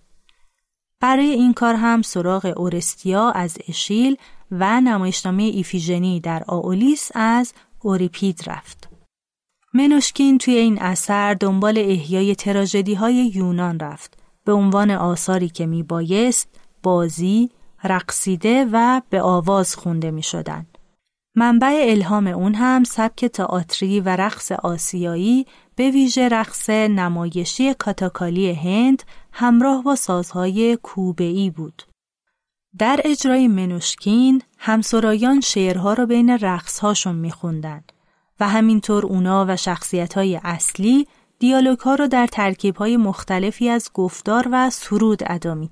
برای 1.01 1.27
این 1.27 1.55
کار 1.55 1.75
هم 1.75 2.03
سراغ 2.03 2.55
اورستیا 2.57 3.31
از 3.31 3.59
اشیل 3.69 4.17
و 4.51 4.81
نمایشنامه 4.81 5.43
ایفیژنی 5.43 6.21
در 6.21 6.43
آولیس 6.49 7.11
از 7.15 7.55
اوریپید 7.81 8.43
رفت. 8.47 8.89
منوشکین 9.75 10.39
توی 10.39 10.55
این 10.55 10.83
اثر 10.83 11.35
دنبال 11.35 11.79
احیای 11.79 12.35
تراژدی 12.35 12.95
های 12.95 13.15
یونان 13.35 13.81
رفت 13.81 14.19
به 14.45 14.53
عنوان 14.53 14.91
آثاری 14.91 15.49
که 15.49 15.67
می 15.67 15.83
بایست 15.83 16.49
بازی، 16.83 17.51
رقصیده 17.85 18.67
و 18.73 19.03
به 19.11 19.23
آواز 19.23 19.77
خونده 19.77 20.11
می 20.11 20.23
شدن. 20.23 20.67
منبع 21.39 21.87
الهام 21.89 22.27
اون 22.27 22.55
هم 22.55 22.85
سبک 22.85 23.25
تئاتری 23.25 24.01
و 24.01 24.09
رقص 24.09 24.53
آسیایی 24.53 25.47
به 25.77 25.91
ویژه 25.91 26.29
رقص 26.29 26.71
نمایشی 26.71 27.75
کاتاکالی 27.75 28.53
هند 28.53 29.03
همراه 29.33 29.83
با 29.83 29.95
سازهای 29.95 30.79
کوبه‌ای 30.83 31.51
بود. 31.51 31.83
در 32.79 33.01
اجرای 33.05 33.49
منوشکین 33.49 34.43
همسرایان 34.59 35.41
شعرها 35.41 35.93
را 35.93 36.07
بین 36.07 36.31
رقصهاشون 36.31 37.15
میخوندن 37.15 37.85
و 38.41 38.49
همینطور 38.49 39.07
اونا 39.07 39.47
و 39.49 39.57
شخصیت 39.57 40.19
اصلی 40.45 41.07
دیالوگ 41.39 41.79
ها 41.79 41.95
را 41.95 42.07
در 42.07 42.27
ترکیب 42.27 42.77
های 42.77 42.97
مختلفی 42.97 43.69
از 43.69 43.91
گفتار 43.95 44.49
و 44.53 44.71
سرود 44.71 45.23
ادا 45.27 45.55
می 45.55 45.69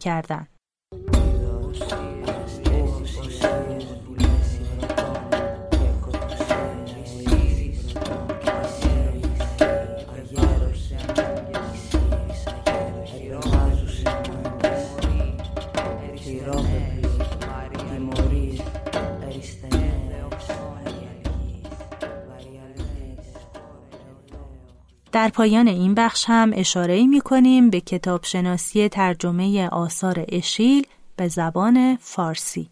در 25.14 25.28
پایان 25.28 25.68
این 25.68 25.94
بخش 25.94 26.24
هم 26.28 26.50
اشاره 26.54 27.06
می 27.06 27.20
کنیم 27.20 27.70
به 27.70 27.80
کتاب 27.80 28.24
شناسی 28.24 28.88
ترجمه 28.88 29.68
آثار 29.68 30.24
اشیل 30.28 30.86
به 31.16 31.28
زبان 31.28 31.96
فارسی. 31.96 32.70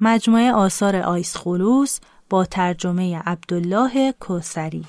مجموعه 0.00 0.52
آثار 0.52 0.96
آیس 0.96 1.36
خلوص 1.36 2.00
با 2.30 2.44
ترجمه 2.44 3.18
عبدالله 3.18 4.14
کوسری. 4.20 4.84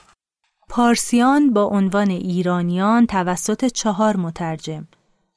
پارسیان 0.69 1.53
با 1.53 1.63
عنوان 1.63 2.09
ایرانیان 2.09 3.05
توسط 3.05 3.65
چهار 3.65 4.17
مترجم 4.17 4.87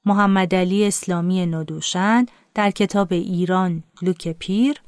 محمد 0.04 0.54
علی 0.54 0.86
اسلامی 0.86 1.46
ندوشن 1.46 2.26
در 2.54 2.70
کتاب 2.70 3.12
ایران 3.12 3.82
لوک 4.02 4.28
پیر 4.28 4.82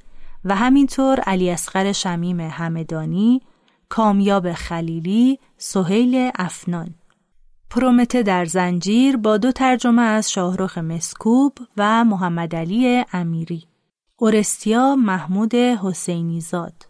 و 0.45 0.57
همینطور 0.57 1.21
علی 1.21 1.51
اصغر 1.51 1.93
شمیم 1.93 2.41
همدانی 2.41 3.43
کامیاب 3.89 4.53
خلیلی، 4.53 5.39
سهیل 5.59 6.31
افنان. 6.39 6.95
پرومته 7.71 8.23
در 8.23 8.45
زنجیر 8.45 9.17
با 9.17 9.37
دو 9.37 9.53
ترجمه 9.53 10.03
از 10.03 10.33
شاهرخ 10.33 10.79
مسکوب 10.79 11.59
و 11.77 12.05
محمد 12.05 12.57
علی 12.57 13.05
امیری. 13.13 13.65
اورستیا 14.17 14.97
محمود 14.97 15.55
حسینی 15.55 16.41
زاد. 16.41 16.89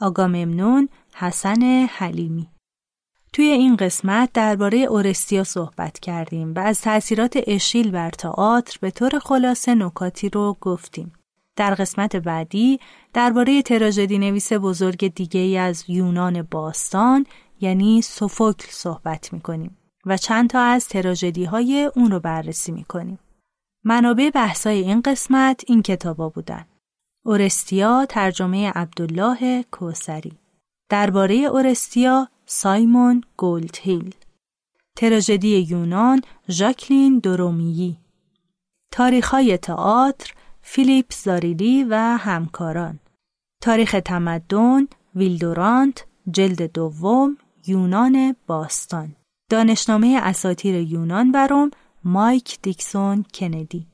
آگاممنون 0.00 0.88
حسن 1.14 1.86
حلیمی. 1.90 2.48
توی 3.32 3.44
این 3.44 3.76
قسمت 3.76 4.32
درباره 4.32 4.78
اورستیا 4.78 5.44
صحبت 5.44 5.98
کردیم 5.98 6.54
و 6.54 6.58
از 6.58 6.80
تأثیرات 6.80 7.38
اشیل 7.46 7.90
بر 7.90 8.10
تئاتر 8.10 8.78
به 8.80 8.90
طور 8.90 9.18
خلاصه 9.18 9.74
نکاتی 9.74 10.28
رو 10.28 10.56
گفتیم. 10.60 11.12
در 11.58 11.74
قسمت 11.74 12.16
بعدی 12.16 12.80
درباره 13.12 13.62
تراژدی 13.62 14.18
نویس 14.18 14.52
بزرگ 14.52 15.14
دیگه 15.14 15.40
ای 15.40 15.58
از 15.58 15.84
یونان 15.88 16.42
باستان 16.42 17.26
یعنی 17.60 18.02
سوفوکل 18.02 18.66
صحبت 18.70 19.32
می 19.32 19.70
و 20.06 20.16
چند 20.16 20.50
تا 20.50 20.60
از 20.60 20.88
تراژدی 20.88 21.44
های 21.44 21.90
اون 21.96 22.10
رو 22.10 22.20
بررسی 22.20 22.72
می 22.72 22.84
کنیم. 22.84 23.18
منابع 23.84 24.30
بحثای 24.30 24.78
این 24.78 25.00
قسمت 25.00 25.64
این 25.66 25.82
کتابا 25.82 26.28
بودن. 26.28 26.64
اورستیا 27.24 28.06
ترجمه 28.08 28.70
عبدالله 28.70 29.64
کوسری 29.70 30.32
درباره 30.88 31.34
اورستیا 31.34 32.28
سایمون 32.46 33.24
گولدهیل 33.36 34.14
تراژدی 34.96 35.58
یونان 35.58 36.22
ژاکلین 36.50 37.18
درومیی 37.18 37.98
تاریخهای 38.92 39.56
تئاتر 39.56 40.32
فیلیپ 40.70 41.12
زاریلی 41.12 41.84
و 41.84 41.94
همکاران. 42.20 42.98
تاریخ 43.62 43.96
تمدن 44.04 44.86
ویلدورانت 45.14 46.06
جلد 46.30 46.62
دوم 46.62 47.36
یونان 47.66 48.36
باستان. 48.46 49.16
دانشنامه 49.50 50.20
اساتیر 50.22 50.74
یونان 50.74 51.32
برام 51.32 51.70
مایک 52.04 52.58
دیکسون 52.62 53.24
کندی. 53.34 53.86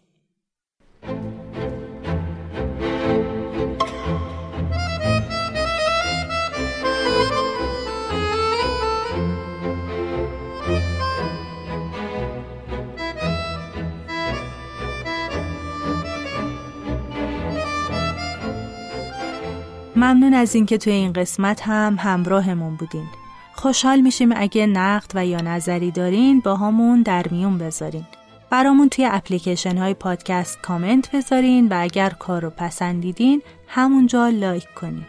ممنون 20.04 20.34
از 20.34 20.54
اینکه 20.54 20.78
توی 20.78 20.92
این 20.92 21.12
قسمت 21.12 21.62
هم 21.62 21.96
همراهمون 22.00 22.76
بودین. 22.76 23.06
خوشحال 23.54 24.00
میشیم 24.00 24.32
اگه 24.36 24.66
نقد 24.66 25.12
و 25.14 25.26
یا 25.26 25.40
نظری 25.40 25.90
دارین 25.90 26.40
با 26.40 26.56
همون 26.56 27.02
در 27.02 27.26
میون 27.30 27.58
بذارین. 27.58 28.04
برامون 28.50 28.88
توی 28.88 29.08
اپلیکیشن 29.10 29.78
های 29.78 29.94
پادکست 29.94 30.60
کامنت 30.60 31.16
بذارین 31.16 31.68
و 31.68 31.78
اگر 31.80 32.10
کار 32.10 32.42
رو 32.42 32.50
پسندیدین 32.50 33.42
همونجا 33.68 34.28
لایک 34.28 34.74
کنین. 34.74 35.06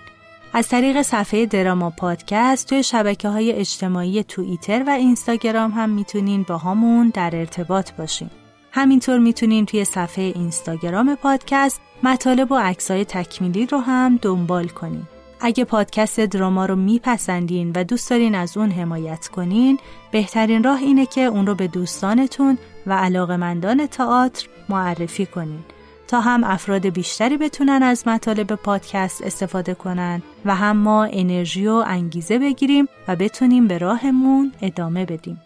از 0.53 0.67
طریق 0.67 1.01
صفحه 1.01 1.45
دراما 1.45 1.89
پادکست 1.89 2.69
توی 2.69 2.83
شبکه 2.83 3.29
های 3.29 3.51
اجتماعی 3.51 4.23
توییتر 4.23 4.83
و 4.87 4.89
اینستاگرام 4.89 5.71
هم 5.71 5.89
می‌تونین 5.89 6.43
با 6.43 6.57
همون 6.57 7.09
در 7.09 7.35
ارتباط 7.35 7.91
باشین. 7.91 8.29
همینطور 8.75 9.19
می‌تونین 9.19 9.65
توی 9.65 9.85
صفحه 9.85 10.23
اینستاگرام 10.23 11.15
پادکست 11.15 11.81
مطالب 12.03 12.51
و 12.51 12.55
عکسای 12.55 13.05
تکمیلی 13.05 13.65
رو 13.65 13.77
هم 13.77 14.19
دنبال 14.21 14.67
کنین. 14.67 15.03
اگه 15.41 15.65
پادکست 15.65 16.19
دراما 16.19 16.65
رو 16.65 16.75
میپسندین 16.75 17.71
و 17.75 17.83
دوست 17.83 18.09
دارین 18.09 18.35
از 18.35 18.57
اون 18.57 18.71
حمایت 18.71 19.27
کنین 19.27 19.79
بهترین 20.11 20.63
راه 20.63 20.79
اینه 20.79 21.05
که 21.05 21.21
اون 21.21 21.47
رو 21.47 21.55
به 21.55 21.67
دوستانتون 21.67 22.57
و 22.87 22.93
علاقمندان 22.93 23.87
تئاتر 23.87 24.47
معرفی 24.69 25.25
کنین 25.25 25.59
تا 26.07 26.21
هم 26.21 26.43
افراد 26.43 26.85
بیشتری 26.85 27.37
بتونن 27.37 27.83
از 27.83 28.07
مطالب 28.07 28.55
پادکست 28.55 29.21
استفاده 29.21 29.73
کنن 29.73 30.21
و 30.45 30.55
هم 30.55 30.77
ما 30.77 31.03
انرژی 31.03 31.67
و 31.67 31.83
انگیزه 31.87 32.39
بگیریم 32.39 32.87
و 33.07 33.15
بتونیم 33.15 33.67
به 33.67 33.77
راهمون 33.77 34.51
ادامه 34.61 35.05
بدیم. 35.05 35.41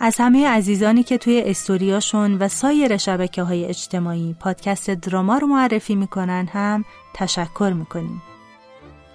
از 0.00 0.16
همه 0.18 0.48
عزیزانی 0.48 1.02
که 1.02 1.18
توی 1.18 1.42
استوریاشون 1.46 2.38
و 2.38 2.48
سایر 2.48 2.96
شبکه 2.96 3.42
های 3.42 3.64
اجتماعی 3.64 4.36
پادکست 4.40 4.90
دراما 4.90 5.38
رو 5.38 5.46
معرفی 5.46 5.94
می‌کنن 5.94 6.48
هم 6.52 6.84
تشکر 7.14 7.72
می‌کنیم. 7.76 8.22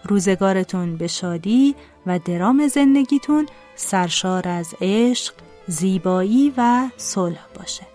روزگارتون 0.03 0.97
به 0.97 1.07
شادی 1.07 1.75
و 2.05 2.19
درام 2.19 2.67
زندگیتون 2.67 3.47
سرشار 3.75 4.47
از 4.47 4.75
عشق، 4.81 5.33
زیبایی 5.67 6.53
و 6.57 6.89
صلح 6.97 7.39
باشه. 7.59 7.92